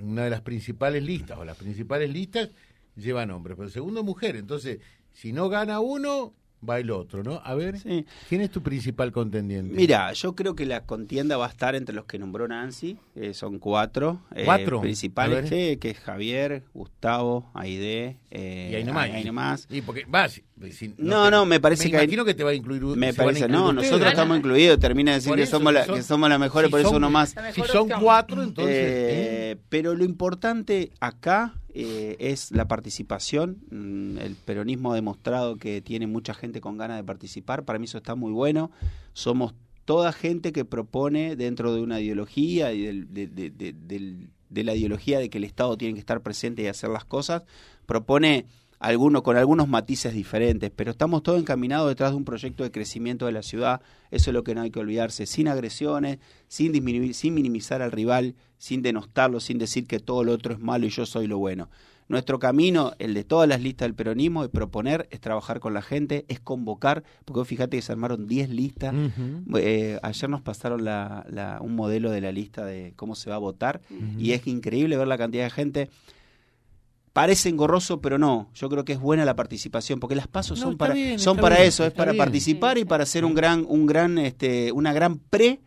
una 0.00 0.24
de 0.24 0.30
las 0.30 0.42
principales 0.42 1.02
listas 1.02 1.38
o 1.38 1.46
las 1.46 1.56
principales 1.56 2.10
listas 2.10 2.50
llevan 2.94 3.30
hombres, 3.30 3.56
pero 3.56 3.70
segundo 3.70 4.04
mujer. 4.04 4.36
Entonces, 4.36 4.80
si 5.20 5.32
no 5.32 5.48
gana 5.48 5.80
uno, 5.80 6.32
va 6.66 6.78
el 6.78 6.92
otro, 6.92 7.24
¿no? 7.24 7.40
A 7.44 7.56
ver, 7.56 7.74
¿quién 8.28 8.40
es 8.40 8.52
tu 8.52 8.62
principal 8.62 9.10
contendiente? 9.10 9.74
Mira, 9.74 10.12
yo 10.12 10.36
creo 10.36 10.54
que 10.54 10.64
la 10.64 10.86
contienda 10.86 11.36
va 11.36 11.46
a 11.46 11.48
estar 11.48 11.74
entre 11.74 11.92
los 11.92 12.04
que 12.04 12.20
nombró 12.20 12.46
Nancy, 12.46 12.98
eh, 13.16 13.34
son 13.34 13.58
cuatro. 13.58 14.22
Eh, 14.32 14.44
¿Cuatro? 14.44 14.80
principales, 14.80 15.50
que 15.50 15.90
es 15.90 15.98
Javier, 15.98 16.62
Gustavo, 16.72 17.50
Aide, 17.52 18.16
eh, 18.30 18.68
y 18.70 18.74
ahí 18.76 19.24
nomás. 19.24 19.66
Y 19.70 19.82
porque, 19.82 20.06
no, 20.98 21.32
no, 21.32 21.46
me 21.46 21.58
parece 21.58 21.86
me 21.86 21.90
que... 21.90 21.96
imagino 22.04 22.24
que 22.24 22.34
te 22.34 22.44
va 22.44 22.50
a 22.50 22.54
incluir... 22.54 22.84
Me 22.96 23.12
parece, 23.12 23.48
no, 23.48 23.72
nosotros 23.72 24.08
estamos 24.08 24.38
incluidos, 24.38 24.78
termina 24.78 25.10
de 25.10 25.16
decir 25.16 25.34
que, 25.34 25.46
somos 25.46 25.72
la, 25.72 25.84
que 25.84 26.04
somos 26.04 26.28
las 26.28 26.38
mejores, 26.38 26.70
por 26.70 26.78
eso 26.78 26.92
uno 26.92 27.10
más. 27.10 27.34
Si 27.54 27.62
son 27.62 27.88
cuatro, 28.00 28.40
entonces... 28.40 29.56
pero 29.68 29.96
lo 29.96 30.04
importante 30.04 30.92
acá 31.00 31.54
eh, 31.80 32.16
es 32.18 32.50
la 32.50 32.66
participación. 32.66 33.58
Mm, 33.70 34.18
el 34.18 34.34
peronismo 34.34 34.90
ha 34.90 34.96
demostrado 34.96 35.58
que 35.58 35.80
tiene 35.80 36.08
mucha 36.08 36.34
gente 36.34 36.60
con 36.60 36.76
ganas 36.76 36.96
de 36.96 37.04
participar. 37.04 37.64
Para 37.64 37.78
mí 37.78 37.84
eso 37.84 37.98
está 37.98 38.16
muy 38.16 38.32
bueno. 38.32 38.72
Somos 39.12 39.54
toda 39.84 40.12
gente 40.12 40.52
que 40.52 40.64
propone 40.64 41.36
dentro 41.36 41.72
de 41.72 41.80
una 41.80 42.00
ideología 42.00 42.72
y 42.72 42.82
de, 42.82 44.64
la 44.64 44.74
ideología 44.74 45.20
de 45.20 45.30
que 45.30 45.38
el 45.38 45.44
Estado 45.44 45.78
tiene 45.78 45.94
que 45.94 46.00
estar 46.00 46.20
presente 46.20 46.62
y 46.62 46.66
hacer 46.66 46.90
las 46.90 47.04
cosas, 47.04 47.44
propone 47.86 48.46
algunos 48.80 49.22
con 49.22 49.36
algunos 49.36 49.68
matices 49.68 50.12
diferentes, 50.12 50.70
pero 50.74 50.92
estamos 50.92 51.22
todos 51.22 51.40
encaminados 51.40 51.88
detrás 51.88 52.10
de 52.12 52.16
un 52.16 52.24
proyecto 52.24 52.62
de 52.64 52.70
crecimiento 52.70 53.26
de 53.26 53.32
la 53.32 53.42
ciudad, 53.42 53.80
eso 54.10 54.30
es 54.30 54.34
lo 54.34 54.44
que 54.44 54.54
no 54.54 54.62
hay 54.62 54.70
que 54.70 54.80
olvidarse, 54.80 55.26
sin 55.26 55.48
agresiones, 55.48 56.18
sin 56.46 56.72
disminuir, 56.72 57.14
sin 57.14 57.34
minimizar 57.34 57.82
al 57.82 57.92
rival, 57.92 58.34
sin 58.58 58.82
denostarlo, 58.82 59.40
sin 59.40 59.58
decir 59.58 59.86
que 59.86 59.98
todo 59.98 60.24
lo 60.24 60.32
otro 60.32 60.54
es 60.54 60.60
malo 60.60 60.86
y 60.86 60.90
yo 60.90 61.06
soy 61.06 61.26
lo 61.26 61.38
bueno. 61.38 61.68
Nuestro 62.08 62.38
camino, 62.38 62.92
el 62.98 63.12
de 63.12 63.22
todas 63.22 63.46
las 63.46 63.60
listas 63.60 63.84
del 63.84 63.94
peronismo, 63.94 64.42
es 64.42 64.48
proponer, 64.48 65.06
es 65.10 65.20
trabajar 65.20 65.60
con 65.60 65.74
la 65.74 65.82
gente, 65.82 66.24
es 66.28 66.40
convocar, 66.40 67.04
porque 67.26 67.44
fíjate 67.44 67.76
que 67.76 67.82
se 67.82 67.92
armaron 67.92 68.26
10 68.26 68.48
listas. 68.48 68.94
Eh, 69.56 69.98
ayer 70.02 70.30
nos 70.30 70.40
pasaron 70.40 70.86
la, 70.86 71.58
un 71.60 71.76
modelo 71.76 72.10
de 72.10 72.22
la 72.22 72.32
lista 72.32 72.64
de 72.64 72.94
cómo 72.96 73.14
se 73.14 73.28
va 73.28 73.36
a 73.36 73.40
votar 73.40 73.82
y 74.18 74.32
es 74.32 74.46
increíble 74.46 74.96
ver 74.96 75.06
la 75.06 75.18
cantidad 75.18 75.44
de 75.44 75.50
gente 75.50 75.90
parece 77.18 77.48
engorroso, 77.48 78.00
pero 78.00 78.16
no. 78.16 78.48
Yo 78.54 78.68
creo 78.68 78.84
que 78.84 78.92
es 78.92 79.00
buena 79.00 79.24
la 79.24 79.34
participación, 79.34 79.98
porque 79.98 80.14
las 80.14 80.28
pasos 80.28 80.60
son 80.60 80.76
para, 80.76 80.94
son 81.18 81.36
para 81.36 81.64
eso, 81.64 81.84
es 81.84 81.92
para 81.92 82.14
participar 82.14 82.78
y 82.78 82.84
para 82.84 83.02
hacer 83.02 83.24
un 83.24 83.34
gran, 83.34 83.66
un 83.68 83.86
gran, 83.86 84.18
este, 84.18 84.70
una 84.70 84.92
gran 84.92 85.18
pre 85.18 85.58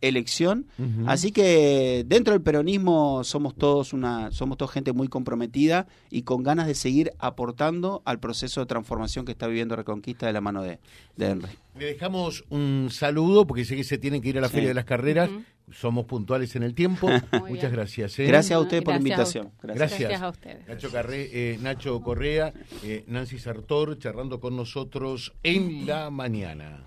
elección. 0.00 0.66
Así 1.06 1.32
que 1.32 2.04
dentro 2.06 2.32
del 2.32 2.42
peronismo 2.42 3.24
somos 3.24 3.54
todos 3.54 3.92
una, 3.92 4.30
somos 4.30 4.58
todos 4.58 4.70
gente 4.70 4.92
muy 4.92 5.08
comprometida 5.08 5.86
y 6.10 6.22
con 6.22 6.42
ganas 6.42 6.66
de 6.66 6.74
seguir 6.74 7.12
aportando 7.18 8.02
al 8.04 8.20
proceso 8.20 8.60
de 8.60 8.66
transformación 8.66 9.24
que 9.24 9.32
está 9.32 9.46
viviendo 9.46 9.76
Reconquista 9.76 10.26
de 10.26 10.32
la 10.32 10.40
mano 10.40 10.62
de, 10.62 10.78
Henry. 11.18 11.52
Le 11.78 11.86
dejamos 11.86 12.44
un 12.50 12.88
saludo 12.90 13.46
porque 13.46 13.64
sé 13.64 13.76
que 13.76 13.84
se 13.84 13.98
tienen 13.98 14.20
que 14.20 14.30
ir 14.30 14.38
a 14.38 14.40
la 14.40 14.48
Feria 14.48 14.68
de 14.68 14.74
las 14.74 14.84
Carreras. 14.84 15.30
Somos 15.70 16.06
puntuales 16.06 16.56
en 16.56 16.62
el 16.62 16.74
tiempo. 16.74 17.08
Muchas 17.48 17.70
gracias. 17.70 18.18
¿eh? 18.18 18.26
Gracias 18.26 18.56
a 18.56 18.60
usted 18.60 18.82
por 18.82 18.94
la 18.94 18.98
invitación. 18.98 19.52
Gracias. 19.62 20.22
a 20.22 20.30
ustedes. 20.30 20.66
Nacho, 20.66 20.90
eh, 21.10 21.58
Nacho 21.60 22.00
Correa, 22.00 22.54
eh, 22.82 23.04
Nancy 23.06 23.38
Sartor, 23.38 23.98
charlando 23.98 24.40
con 24.40 24.56
nosotros 24.56 25.34
en 25.42 25.86
la 25.86 26.10
mañana 26.10 26.86